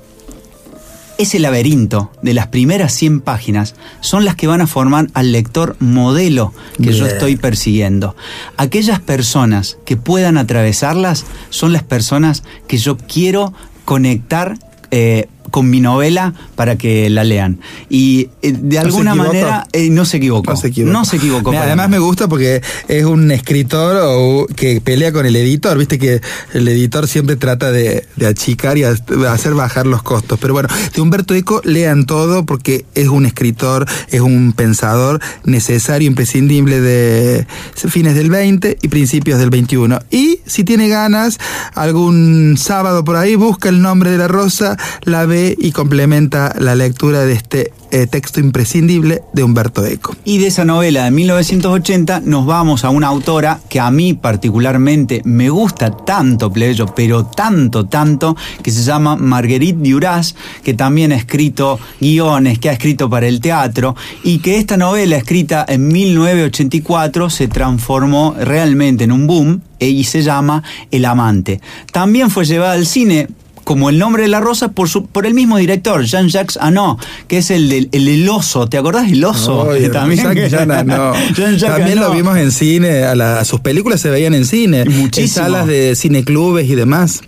ese 1.17 1.39
laberinto 1.39 2.11
de 2.21 2.33
las 2.33 2.47
primeras 2.47 2.93
100 2.93 3.21
páginas 3.21 3.75
son 4.01 4.25
las 4.25 4.35
que 4.35 4.47
van 4.47 4.61
a 4.61 4.67
formar 4.67 5.07
al 5.13 5.31
lector 5.31 5.75
modelo 5.79 6.53
que 6.81 6.93
yo 6.93 7.05
estoy 7.05 7.35
persiguiendo. 7.35 8.15
Aquellas 8.57 8.99
personas 8.99 9.77
que 9.85 9.97
puedan 9.97 10.37
atravesarlas 10.37 11.25
son 11.49 11.73
las 11.73 11.83
personas 11.83 12.43
que 12.67 12.77
yo 12.77 12.97
quiero 12.97 13.53
conectar 13.85 14.57
eh, 14.91 15.27
con 15.53 15.69
mi 15.69 15.81
novela 15.81 16.33
para 16.55 16.79
que 16.79 17.11
la 17.11 17.23
lean. 17.23 17.59
Y 17.87 18.29
eh, 18.41 18.55
de 18.59 18.79
alguna 18.79 19.13
manera 19.13 19.67
eh, 19.71 19.91
no 19.91 20.03
se 20.03 20.17
equivocó. 20.17 20.49
No 20.49 20.57
se 20.57 20.67
equivocó. 20.69 20.91
No 20.93 21.05
se 21.05 21.17
equivocó 21.17 21.51
Mira, 21.51 21.61
Además 21.61 21.77
nada. 21.77 21.87
me 21.89 21.99
gusta 21.99 22.27
porque 22.27 22.63
es 22.87 23.05
un 23.05 23.29
escritor 23.29 23.97
o- 24.03 24.47
que 24.55 24.81
pelea 24.81 25.11
con 25.11 25.27
el 25.27 25.35
editor. 25.35 25.77
Viste 25.77 25.99
que 25.99 26.21
el 26.53 26.67
editor 26.67 27.07
siempre 27.07 27.35
trata 27.35 27.71
de, 27.71 28.03
de 28.15 28.25
achicar 28.25 28.79
y 28.79 28.83
a- 28.83 28.95
hacer 29.31 29.53
bajar 29.53 29.85
los 29.85 30.01
costos. 30.01 30.39
Pero 30.41 30.55
bueno, 30.55 30.69
de 30.95 31.01
Humberto 31.01 31.35
Eco 31.35 31.61
lean 31.63 32.07
todo 32.07 32.47
porque 32.47 32.85
es 32.95 33.09
un 33.09 33.27
escritor, 33.27 33.85
es 34.09 34.21
un 34.21 34.53
pensador 34.53 35.19
necesario, 35.43 36.07
imprescindible 36.07 36.81
de 36.81 37.45
fines 37.75 38.15
del 38.15 38.31
20 38.31 38.79
y 38.81 38.87
principios 38.87 39.37
del 39.37 39.51
21. 39.51 39.99
Y 40.09 40.39
si 40.47 40.63
tiene 40.63 40.87
ganas, 40.89 41.37
algún 41.75 42.55
sábado 42.57 43.03
por 43.03 43.17
ahí, 43.17 43.35
busca 43.35 43.69
el 43.69 43.83
nombre 43.83 44.09
de 44.09 44.17
la 44.17 44.27
rosa, 44.27 44.77
la 45.03 45.27
ve 45.27 45.42
y 45.57 45.71
complementa 45.71 46.55
la 46.59 46.75
lectura 46.75 47.21
de 47.25 47.33
este 47.33 47.73
eh, 47.91 48.07
texto 48.07 48.39
imprescindible 48.39 49.21
de 49.33 49.43
Humberto 49.43 49.85
Eco. 49.85 50.15
Y 50.25 50.39
de 50.39 50.47
esa 50.47 50.65
novela 50.65 51.03
de 51.03 51.11
1980 51.11 52.21
nos 52.21 52.45
vamos 52.45 52.83
a 52.83 52.89
una 52.89 53.07
autora 53.07 53.59
que 53.69 53.79
a 53.79 53.91
mí 53.91 54.13
particularmente 54.13 55.21
me 55.25 55.49
gusta 55.49 55.91
tanto, 55.91 56.51
plebeyo, 56.51 56.87
pero 56.95 57.25
tanto, 57.25 57.85
tanto, 57.85 58.35
que 58.63 58.71
se 58.71 58.83
llama 58.83 59.15
Marguerite 59.15 59.89
Duras, 59.89 60.35
que 60.63 60.73
también 60.73 61.11
ha 61.11 61.15
escrito 61.15 61.79
guiones, 61.99 62.57
que 62.57 62.69
ha 62.69 62.73
escrito 62.73 63.09
para 63.09 63.27
el 63.27 63.41
teatro, 63.41 63.95
y 64.23 64.39
que 64.39 64.57
esta 64.57 64.77
novela 64.77 65.17
escrita 65.17 65.65
en 65.67 65.87
1984 65.87 67.29
se 67.29 67.47
transformó 67.47 68.35
realmente 68.39 69.03
en 69.03 69.11
un 69.11 69.27
boom 69.27 69.61
eh, 69.79 69.89
y 69.89 70.03
se 70.05 70.23
llama 70.23 70.63
El 70.89 71.05
amante. 71.05 71.61
También 71.91 72.29
fue 72.29 72.45
llevada 72.45 72.73
al 72.73 72.85
cine 72.85 73.27
como 73.63 73.89
el 73.89 73.97
nombre 73.97 74.23
de 74.23 74.29
la 74.29 74.39
rosa 74.39 74.69
por, 74.71 74.89
su, 74.89 75.05
por 75.05 75.25
el 75.25 75.33
mismo 75.33 75.57
director, 75.57 76.03
Jean-Jacques 76.03 76.57
Annaud, 76.57 76.97
que 77.27 77.37
es 77.37 77.49
el 77.51 77.69
del 77.69 77.89
el, 77.91 78.27
oso. 78.29 78.67
¿Te 78.67 78.77
acordás 78.77 79.09
del 79.09 79.23
oso? 79.23 79.65
No. 79.65 79.73
Jean-Jacques 81.35 81.61
También 81.61 81.99
lo 81.99 82.11
vimos 82.11 82.37
en 82.37 82.51
cine, 82.51 83.03
a, 83.03 83.15
la- 83.15 83.39
a 83.39 83.45
sus 83.45 83.59
películas 83.61 84.01
se 84.01 84.09
veían 84.09 84.33
en 84.33 84.45
cine, 84.45 84.81
en 84.81 84.97
Muchísimo. 84.97 85.45
salas 85.45 85.67
de 85.67 85.95
cineclubes 85.95 86.69
y 86.69 86.75
demás. 86.75 87.21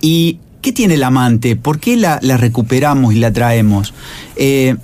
¿Y 0.00 0.38
qué 0.60 0.72
tiene 0.72 0.94
el 0.94 1.02
amante? 1.04 1.56
¿Por 1.56 1.78
qué 1.80 1.96
la, 1.96 2.18
la 2.22 2.36
recuperamos 2.36 3.14
y 3.14 3.18
la 3.18 3.32
traemos? 3.32 3.92
Eh, 4.36 4.76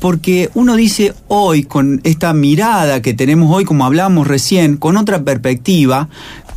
porque 0.00 0.50
uno 0.54 0.74
dice 0.74 1.14
hoy, 1.28 1.62
con 1.62 2.00
esta 2.02 2.32
mirada 2.32 3.00
que 3.02 3.14
tenemos 3.14 3.54
hoy, 3.54 3.64
como 3.64 3.84
hablábamos 3.86 4.26
recién, 4.26 4.76
con 4.76 4.96
otra 4.96 5.22
perspectiva, 5.22 6.08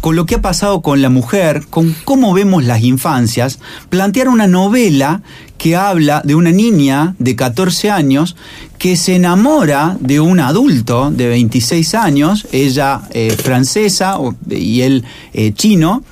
con 0.05 0.15
lo 0.15 0.27
que 0.27 0.35
ha 0.35 0.41
pasado 0.43 0.83
con 0.83 1.01
la 1.01 1.09
mujer, 1.09 1.65
con 1.67 1.95
cómo 2.05 2.31
vemos 2.31 2.63
las 2.63 2.83
infancias, 2.83 3.57
plantear 3.89 4.27
una 4.27 4.45
novela 4.45 5.23
que 5.57 5.75
habla 5.75 6.21
de 6.23 6.35
una 6.35 6.51
niña 6.51 7.15
de 7.17 7.35
14 7.35 7.89
años 7.89 8.35
que 8.77 8.97
se 8.97 9.15
enamora 9.15 9.97
de 9.99 10.19
un 10.19 10.39
adulto 10.39 11.09
de 11.09 11.27
26 11.29 11.95
años, 11.95 12.47
ella 12.51 13.01
eh, 13.13 13.31
francesa 13.31 14.19
y 14.47 14.81
él 14.81 15.05
eh, 15.33 15.53
chino, 15.55 16.03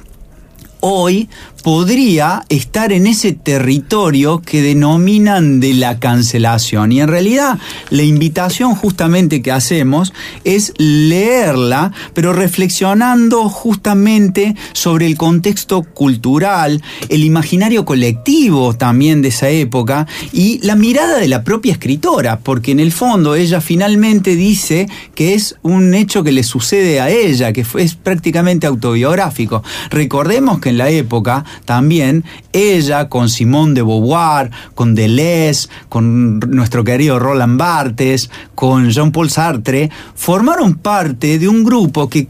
hoy 0.79 1.29
podría 1.63 2.43
estar 2.49 2.91
en 2.91 3.07
ese 3.07 3.31
territorio 3.31 4.41
que 4.41 4.61
denominan 4.61 5.61
de 5.61 5.73
la 5.73 5.97
cancelación. 5.97 6.91
Y 6.91 6.99
en 6.99 7.07
realidad 7.07 7.57
la 7.89 8.03
invitación 8.03 8.75
justamente 8.75 9.41
que 9.41 9.51
hacemos 9.51 10.13
es 10.43 10.73
leerla, 10.77 11.93
pero 12.13 12.33
reflexionando 12.33 13.49
justamente 13.49 14.55
sobre 14.73 15.07
el 15.07 15.17
contexto 15.17 15.83
cultural, 15.83 16.83
el 17.07 17.23
imaginario 17.23 17.85
colectivo 17.85 18.73
también 18.73 19.21
de 19.21 19.29
esa 19.29 19.49
época 19.49 20.05
y 20.33 20.59
la 20.63 20.75
mirada 20.75 21.17
de 21.17 21.29
la 21.29 21.43
propia 21.43 21.71
escritora, 21.71 22.39
porque 22.39 22.71
en 22.71 22.81
el 22.81 22.91
fondo 22.91 23.35
ella 23.35 23.61
finalmente 23.61 24.35
dice 24.35 24.87
que 25.15 25.33
es 25.33 25.55
un 25.61 25.93
hecho 25.93 26.23
que 26.23 26.33
le 26.33 26.43
sucede 26.43 26.99
a 26.99 27.09
ella, 27.09 27.53
que 27.53 27.65
es 27.77 27.95
prácticamente 27.95 28.67
autobiográfico. 28.67 29.63
Recordemos 29.89 30.59
que 30.59 30.69
en 30.69 30.77
la 30.77 30.89
época 30.89 31.45
también 31.65 32.23
ella 32.51 33.09
con 33.09 33.29
Simón 33.29 33.73
de 33.73 33.81
Beauvoir, 33.81 34.51
con 34.75 34.95
Deleuze, 34.95 35.69
con 35.89 36.39
nuestro 36.39 36.83
querido 36.83 37.19
Roland 37.19 37.57
Barthes, 37.57 38.29
con 38.55 38.89
Jean-Paul 38.89 39.29
Sartre, 39.29 39.89
formaron 40.15 40.75
parte 40.75 41.39
de 41.39 41.47
un 41.47 41.63
grupo 41.63 42.09
que 42.09 42.27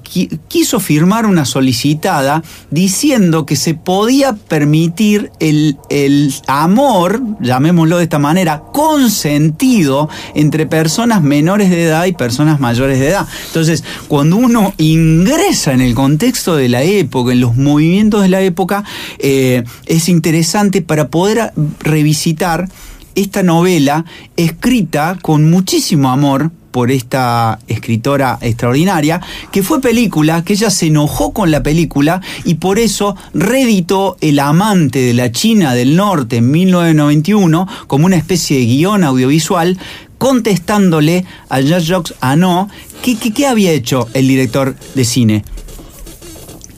quiso 0.48 0.80
firmar 0.80 1.26
una 1.26 1.46
solicitada 1.46 2.44
diciendo 2.72 3.46
que 3.46 3.56
se 3.56 3.74
podía 3.74 4.34
permitir 4.34 5.32
el, 5.40 5.78
el 5.90 6.34
amor, 6.48 7.22
llamémoslo 7.42 7.98
de 7.98 8.04
esta 8.04 8.20
manera, 8.20 8.64
consentido 8.72 10.10
entre 10.36 10.66
personas 10.66 11.22
menores 11.22 11.70
de 11.70 11.84
edad 11.84 12.06
y 12.06 12.14
personas 12.14 12.60
mayores 12.60 13.00
de 13.00 13.10
edad. 13.10 13.28
Entonces, 13.48 13.84
cuando 14.08 14.38
uno 14.38 14.74
ingresa 14.78 15.74
en 15.74 15.82
el 15.82 15.94
contexto 15.94 16.56
de 16.56 16.70
la 16.70 16.84
época, 16.84 17.32
en 17.32 17.42
los 17.42 17.56
movimientos 17.56 18.22
de 18.22 18.30
la 18.30 18.42
época, 18.42 18.84
eh, 19.20 19.64
es 19.86 20.10
interesante 20.10 20.82
para 20.82 21.10
poder 21.10 21.54
revisitar 21.80 22.68
esta 23.16 23.44
novela 23.44 24.06
escrita 24.36 25.18
con 25.22 25.50
muchísimo 25.50 26.10
amor 26.10 26.52
por 26.74 26.90
esta 26.90 27.60
escritora 27.68 28.40
extraordinaria, 28.42 29.22
que 29.52 29.62
fue 29.62 29.80
película, 29.80 30.44
que 30.44 30.54
ella 30.54 30.72
se 30.72 30.88
enojó 30.88 31.32
con 31.32 31.52
la 31.52 31.62
película 31.62 32.20
y 32.46 32.56
por 32.56 32.80
eso 32.80 33.16
reeditó 33.36 34.18
El 34.22 34.40
amante 34.40 34.98
de 34.98 35.14
la 35.14 35.32
China 35.32 35.76
del 35.76 35.96
Norte 35.96 36.38
en 36.38 36.50
1991 36.50 37.68
como 37.86 38.08
una 38.08 38.16
especie 38.16 38.58
de 38.58 38.66
guion 38.66 39.04
audiovisual 39.04 39.78
contestándole 40.18 41.26
a 41.48 41.62
Jacques 41.62 42.16
Ano 42.22 42.70
¿qué, 43.04 43.18
qué 43.18 43.46
había 43.46 43.72
hecho 43.72 44.08
el 44.16 44.28
director 44.28 44.76
de 44.96 45.06
cine 45.06 45.46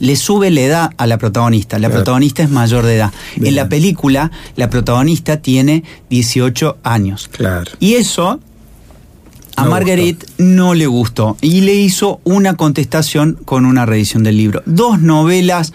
le 0.00 0.16
sube 0.16 0.50
la 0.50 0.60
edad 0.60 0.90
a 0.96 1.06
la 1.06 1.18
protagonista. 1.18 1.78
La 1.78 1.90
protagonista 1.90 2.42
es 2.42 2.50
mayor 2.50 2.84
de 2.84 2.96
edad. 2.96 3.12
En 3.36 3.54
la 3.54 3.68
película, 3.68 4.30
la 4.56 4.70
protagonista 4.70 5.38
tiene 5.38 5.84
18 6.10 6.78
años. 6.82 7.28
Claro. 7.28 7.70
Y 7.80 7.94
eso 7.94 8.40
a 9.56 9.64
Marguerite 9.64 10.26
no 10.38 10.74
le 10.74 10.86
gustó 10.86 11.36
y 11.40 11.62
le 11.62 11.74
hizo 11.74 12.20
una 12.24 12.56
contestación 12.56 13.38
con 13.44 13.64
una 13.64 13.86
reedición 13.86 14.22
del 14.22 14.36
libro. 14.36 14.62
Dos 14.66 15.00
novelas 15.00 15.72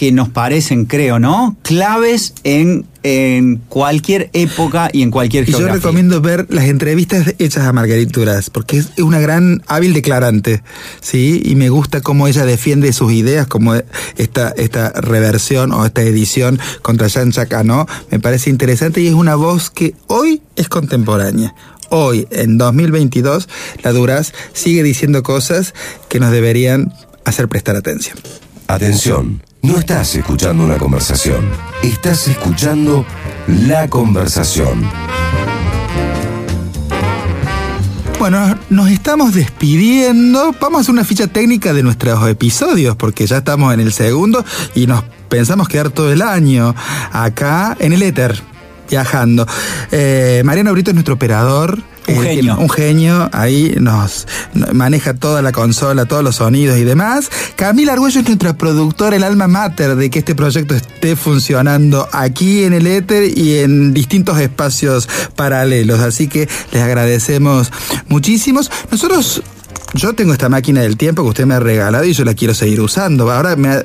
que 0.00 0.12
nos 0.12 0.30
parecen, 0.30 0.86
creo, 0.86 1.18
¿no? 1.18 1.58
Claves 1.60 2.32
en, 2.42 2.86
en 3.02 3.58
cualquier 3.58 4.30
época 4.32 4.88
y 4.94 5.02
en 5.02 5.10
cualquier 5.10 5.46
y 5.46 5.52
Yo 5.52 5.68
recomiendo 5.68 6.22
ver 6.22 6.46
las 6.48 6.64
entrevistas 6.64 7.34
hechas 7.38 7.66
a 7.66 7.74
Marguerite 7.74 8.18
Duras, 8.18 8.48
porque 8.48 8.78
es 8.78 8.92
una 8.96 9.20
gran 9.20 9.62
hábil 9.66 9.92
declarante, 9.92 10.62
¿sí? 11.02 11.42
Y 11.44 11.54
me 11.54 11.68
gusta 11.68 12.00
cómo 12.00 12.28
ella 12.28 12.46
defiende 12.46 12.94
sus 12.94 13.12
ideas, 13.12 13.46
como 13.46 13.74
esta, 14.16 14.54
esta 14.56 14.88
reversión 14.92 15.70
o 15.70 15.84
esta 15.84 16.00
edición 16.00 16.58
contra 16.80 17.08
Jean 17.08 17.32
Jacques 17.32 17.66
me 18.10 18.20
parece 18.20 18.48
interesante 18.48 19.02
y 19.02 19.08
es 19.08 19.12
una 19.12 19.34
voz 19.34 19.68
que 19.68 19.94
hoy 20.06 20.40
es 20.56 20.70
contemporánea 20.70 21.54
hoy, 21.90 22.26
en 22.30 22.56
2022, 22.56 23.48
la 23.82 23.92
Duras 23.92 24.32
sigue 24.54 24.82
diciendo 24.82 25.22
cosas 25.22 25.74
que 26.08 26.20
nos 26.20 26.30
deberían 26.30 26.94
hacer 27.26 27.48
prestar 27.48 27.76
atención. 27.76 28.16
Atención. 28.66 29.42
No 29.62 29.76
estás 29.78 30.14
escuchando 30.14 30.64
una 30.64 30.78
conversación, 30.78 31.46
estás 31.82 32.28
escuchando 32.28 33.04
la 33.46 33.88
conversación. 33.88 34.88
Bueno, 38.18 38.58
nos 38.70 38.90
estamos 38.90 39.34
despidiendo. 39.34 40.54
Vamos 40.58 40.78
a 40.78 40.80
hacer 40.80 40.92
una 40.94 41.04
ficha 41.04 41.26
técnica 41.26 41.74
de 41.74 41.82
nuestros 41.82 42.26
episodios, 42.26 42.96
porque 42.96 43.26
ya 43.26 43.38
estamos 43.38 43.74
en 43.74 43.80
el 43.80 43.92
segundo 43.92 44.42
y 44.74 44.86
nos 44.86 45.04
pensamos 45.28 45.68
quedar 45.68 45.90
todo 45.90 46.10
el 46.10 46.22
año 46.22 46.74
acá 47.12 47.76
en 47.80 47.92
el 47.92 48.02
éter, 48.02 48.40
viajando. 48.88 49.46
Eh, 49.92 50.40
Mariano 50.42 50.72
Brito 50.72 50.90
es 50.90 50.94
nuestro 50.94 51.14
operador. 51.16 51.82
Un 52.08 52.22
genio. 52.22 52.56
Un 52.58 52.70
genio, 52.70 53.28
ahí 53.32 53.74
nos 53.78 54.26
maneja 54.72 55.14
toda 55.14 55.42
la 55.42 55.52
consola, 55.52 56.06
todos 56.06 56.24
los 56.24 56.36
sonidos 56.36 56.78
y 56.78 56.84
demás. 56.84 57.30
Camila 57.56 57.92
Arguello 57.92 58.20
es 58.20 58.26
nuestra 58.26 58.56
productora, 58.56 59.16
el 59.16 59.22
alma 59.22 59.48
mater 59.48 59.96
de 59.96 60.10
que 60.10 60.20
este 60.20 60.34
proyecto 60.34 60.74
esté 60.74 61.16
funcionando 61.16 62.08
aquí 62.12 62.64
en 62.64 62.72
el 62.72 62.86
éter 62.86 63.36
y 63.36 63.58
en 63.58 63.92
distintos 63.92 64.40
espacios 64.40 65.08
paralelos. 65.36 66.00
Así 66.00 66.28
que 66.28 66.48
les 66.72 66.82
agradecemos 66.82 67.70
muchísimos. 68.08 68.70
Nosotros 68.90 69.42
yo 69.94 70.12
tengo 70.14 70.32
esta 70.32 70.48
máquina 70.48 70.82
del 70.82 70.96
tiempo 70.96 71.22
que 71.22 71.28
usted 71.30 71.46
me 71.46 71.54
ha 71.54 71.60
regalado 71.60 72.04
y 72.04 72.12
yo 72.12 72.24
la 72.24 72.34
quiero 72.34 72.54
seguir 72.54 72.80
usando. 72.80 73.30
Ahora 73.30 73.56
me 73.56 73.82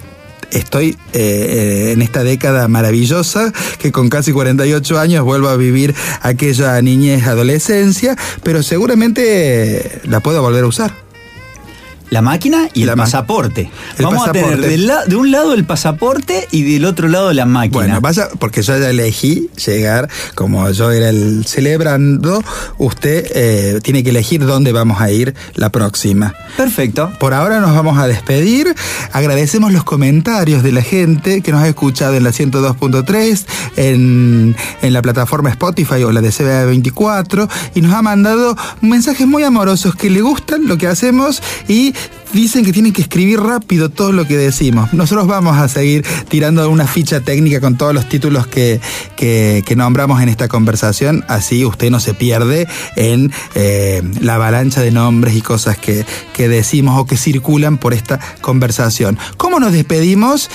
estoy 0.51 0.97
eh, 1.13 1.19
eh, 1.19 1.91
en 1.93 2.01
esta 2.01 2.23
década 2.23 2.67
maravillosa 2.67 3.51
que 3.79 3.91
con 3.91 4.09
casi 4.09 4.31
48 4.31 4.99
años 4.99 5.23
vuelvo 5.23 5.49
a 5.49 5.57
vivir 5.57 5.93
aquella 6.21 6.81
niñez, 6.81 7.27
adolescencia, 7.27 8.15
pero 8.43 8.63
seguramente 8.63 10.01
la 10.05 10.19
puedo 10.19 10.41
volver 10.41 10.63
a 10.63 10.67
usar 10.67 11.04
la 12.09 12.21
máquina 12.21 12.69
y 12.73 12.83
el 12.83 12.93
pasaporte. 12.93 13.69
Vamos 13.99 14.27
a 14.27 14.31
tener 14.31 14.59
de, 14.59 15.15
un 15.15 15.31
lado 15.31 15.53
el 15.53 15.65
pasaporte 15.65 16.47
y 16.51 16.63
del 16.63 16.85
otro 16.85 17.07
lado 17.07 17.33
la 17.33 17.45
máquina. 17.45 17.79
Bueno, 17.79 18.01
vaya, 18.01 18.29
porque 18.39 18.61
yo 18.61 18.77
ya 18.77 18.89
elegí 18.89 19.49
llegar, 19.65 20.09
como 20.35 20.69
yo 20.71 20.91
era 20.91 21.09
el 21.09 21.45
celebrando, 21.45 22.43
usted 22.77 23.25
eh, 23.33 23.79
tiene 23.81 24.03
que 24.03 24.11
elegir 24.11 24.45
dónde 24.45 24.71
vamos 24.71 25.01
a 25.01 25.11
ir 25.11 25.33
la 25.55 25.69
próxima. 25.69 26.33
Perfecto. 26.57 27.11
Por 27.19 27.33
ahora 27.33 27.59
nos 27.59 27.73
vamos 27.75 27.97
a 27.97 28.07
despedir. 28.07 28.73
Agradecemos 29.11 29.71
los 29.71 29.83
comentarios 29.83 30.63
de 30.63 30.71
la 30.71 30.81
gente 30.81 31.41
que 31.41 31.51
nos 31.51 31.61
ha 31.61 31.67
escuchado 31.67 32.15
en 32.15 32.23
la 32.23 32.29
102.3, 32.29 33.45
en, 33.77 34.55
en 34.81 34.93
la 34.93 35.01
plataforma 35.01 35.49
Spotify 35.49 36.03
o 36.03 36.11
la 36.11 36.21
de 36.21 36.29
CBA24 36.29 37.49
y 37.73 37.81
nos 37.81 37.93
ha 37.93 38.01
mandado 38.01 38.55
mensajes 38.81 39.27
muy 39.27 39.43
amorosos 39.43 39.95
que 39.95 40.09
le 40.09 40.21
gustan 40.21 40.67
lo 40.67 40.77
que 40.77 40.87
hacemos 40.87 41.41
y 41.67 41.94
dicen 42.33 42.65
que 42.65 42.73
tienen 42.73 42.93
que 42.93 43.01
escribir 43.01 43.39
rápido 43.39 43.89
todo 43.89 44.11
lo 44.11 44.27
que 44.27 44.37
decimos. 44.37 44.93
Nosotros 44.93 45.27
vamos 45.27 45.57
a 45.57 45.67
seguir 45.67 46.05
tirando 46.27 46.69
una 46.69 46.87
ficha 46.87 47.21
técnica 47.21 47.61
con 47.61 47.77
todos 47.77 47.93
los 47.93 48.07
títulos 48.09 48.47
que, 48.47 48.79
que, 49.15 49.75
nombramos 49.75 50.21
en 50.21 50.29
esta 50.29 50.47
conversación, 50.47 51.25
así 51.27 51.65
usted 51.65 51.89
no 51.91 51.99
se 51.99 52.13
pierde 52.13 52.67
en 52.95 53.31
eh, 53.55 54.01
la 54.21 54.35
avalancha 54.35 54.81
de 54.81 54.91
nombres 54.91 55.35
y 55.35 55.41
cosas 55.41 55.77
que, 55.77 56.05
que 56.33 56.47
decimos 56.47 56.99
o 56.99 57.05
que 57.05 57.17
circulan 57.17 57.77
por 57.77 57.93
esta 57.93 58.19
conversación. 58.41 59.17
¿Cómo 59.37 59.59
nos 59.59 59.73
despedimos? 59.73 60.49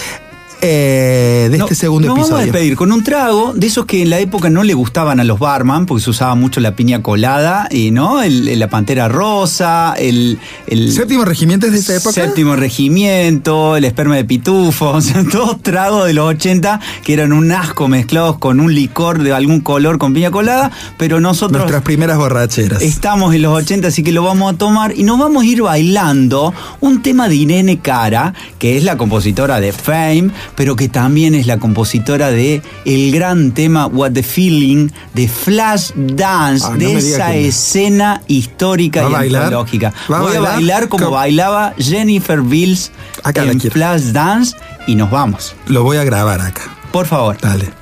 Eh, 0.62 1.48
de 1.50 1.56
este 1.56 1.74
segundo 1.74 2.08
episodio. 2.08 2.32
Vamos 2.32 2.40
a 2.40 2.44
despedir 2.44 2.76
con 2.76 2.92
un 2.92 3.02
trago 3.02 3.52
de 3.54 3.66
esos 3.66 3.86
que 3.86 4.02
en 4.02 4.10
la 4.10 4.18
época 4.18 4.50
no 4.50 4.62
le 4.62 4.74
gustaban 4.74 5.18
a 5.18 5.24
los 5.24 5.38
barman, 5.38 5.86
porque 5.86 6.04
se 6.04 6.10
usaba 6.10 6.34
mucho 6.34 6.60
la 6.60 6.76
piña 6.76 7.02
colada, 7.02 7.68
y 7.70 7.90
¿no? 7.90 8.20
la 8.22 8.68
pantera 8.68 9.08
rosa, 9.08 9.94
el, 9.98 10.38
el. 10.66 10.92
¿Séptimo 10.92 11.24
regimiento 11.24 11.66
es 11.66 11.72
de 11.72 11.78
esa 11.78 11.96
época? 11.96 12.12
Séptimo 12.12 12.56
regimiento, 12.56 13.76
el 13.76 13.84
esperma 13.84 14.16
de 14.16 14.24
pitufo, 14.24 14.90
o 14.90 15.00
sea, 15.00 15.24
todos 15.24 15.62
tragos 15.62 16.06
de 16.06 16.12
los 16.12 16.26
80 16.26 16.80
que 17.04 17.14
eran 17.14 17.32
un 17.32 17.50
asco 17.52 17.88
mezclados 17.88 18.38
con 18.38 18.60
un 18.60 18.74
licor 18.74 19.22
de 19.22 19.32
algún 19.32 19.60
color 19.60 19.98
con 19.98 20.12
piña 20.12 20.30
colada, 20.30 20.70
pero 20.98 21.20
nosotros. 21.20 21.60
Nuestras 21.60 21.82
primeras 21.82 22.18
borracheras. 22.18 22.82
Estamos 22.82 23.34
en 23.34 23.42
los 23.42 23.56
80, 23.56 23.88
así 23.88 24.02
que 24.02 24.12
lo 24.12 24.22
vamos 24.22 24.52
a 24.52 24.58
tomar 24.58 24.96
y 24.96 25.04
nos 25.04 25.18
vamos 25.18 25.42
a 25.42 25.46
ir 25.46 25.62
bailando 25.62 26.52
un 26.80 27.02
tema 27.02 27.28
de 27.28 27.36
Irene 27.36 27.78
Cara, 27.78 28.34
que 28.58 28.76
es 28.76 28.84
la 28.84 28.96
compositora 28.96 29.60
de 29.60 29.72
Fame 29.72 30.30
pero 30.54 30.76
que 30.76 30.88
también 30.88 31.34
es 31.34 31.46
la 31.46 31.58
compositora 31.58 32.30
de 32.30 32.62
el 32.84 33.12
gran 33.12 33.52
tema 33.52 33.86
What 33.86 34.12
the 34.12 34.22
Feeling 34.22 34.88
de 35.14 35.28
Flash 35.28 35.92
Dance, 35.94 36.66
ah, 36.68 36.76
de 36.76 36.96
esa 36.96 37.34
escena 37.34 38.22
histórica 38.26 39.08
y 39.08 39.14
antológica. 39.14 39.92
Voy 40.08 40.36
a 40.36 40.40
bailar 40.40 40.88
como 40.88 41.10
bailaba 41.10 41.74
Jennifer 41.78 42.40
Bills 42.40 42.92
en 43.34 43.60
Flash 43.60 44.12
Dance 44.12 44.56
y 44.86 44.94
nos 44.94 45.10
vamos. 45.10 45.54
Lo 45.66 45.82
voy 45.82 45.96
a 45.96 46.04
grabar 46.04 46.40
acá. 46.40 46.62
Por 46.92 47.06
favor. 47.06 47.36
Dale. 47.40 47.79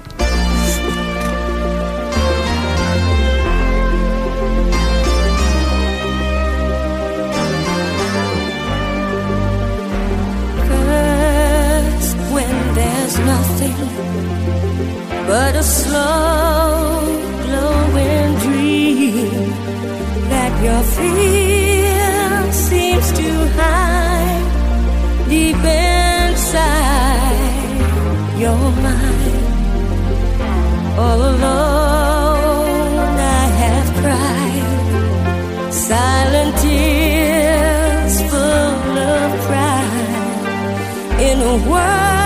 Your 28.49 28.70
mind. 28.86 29.44
All 31.05 31.20
alone, 31.32 33.14
I 33.40 33.46
have 33.62 33.88
cried 34.01 35.72
silent 35.88 36.53
tears 36.64 38.14
full 38.30 38.94
of 39.14 39.30
pride 39.49 41.20
in 41.28 41.36
a 41.53 41.55
world 41.70 42.18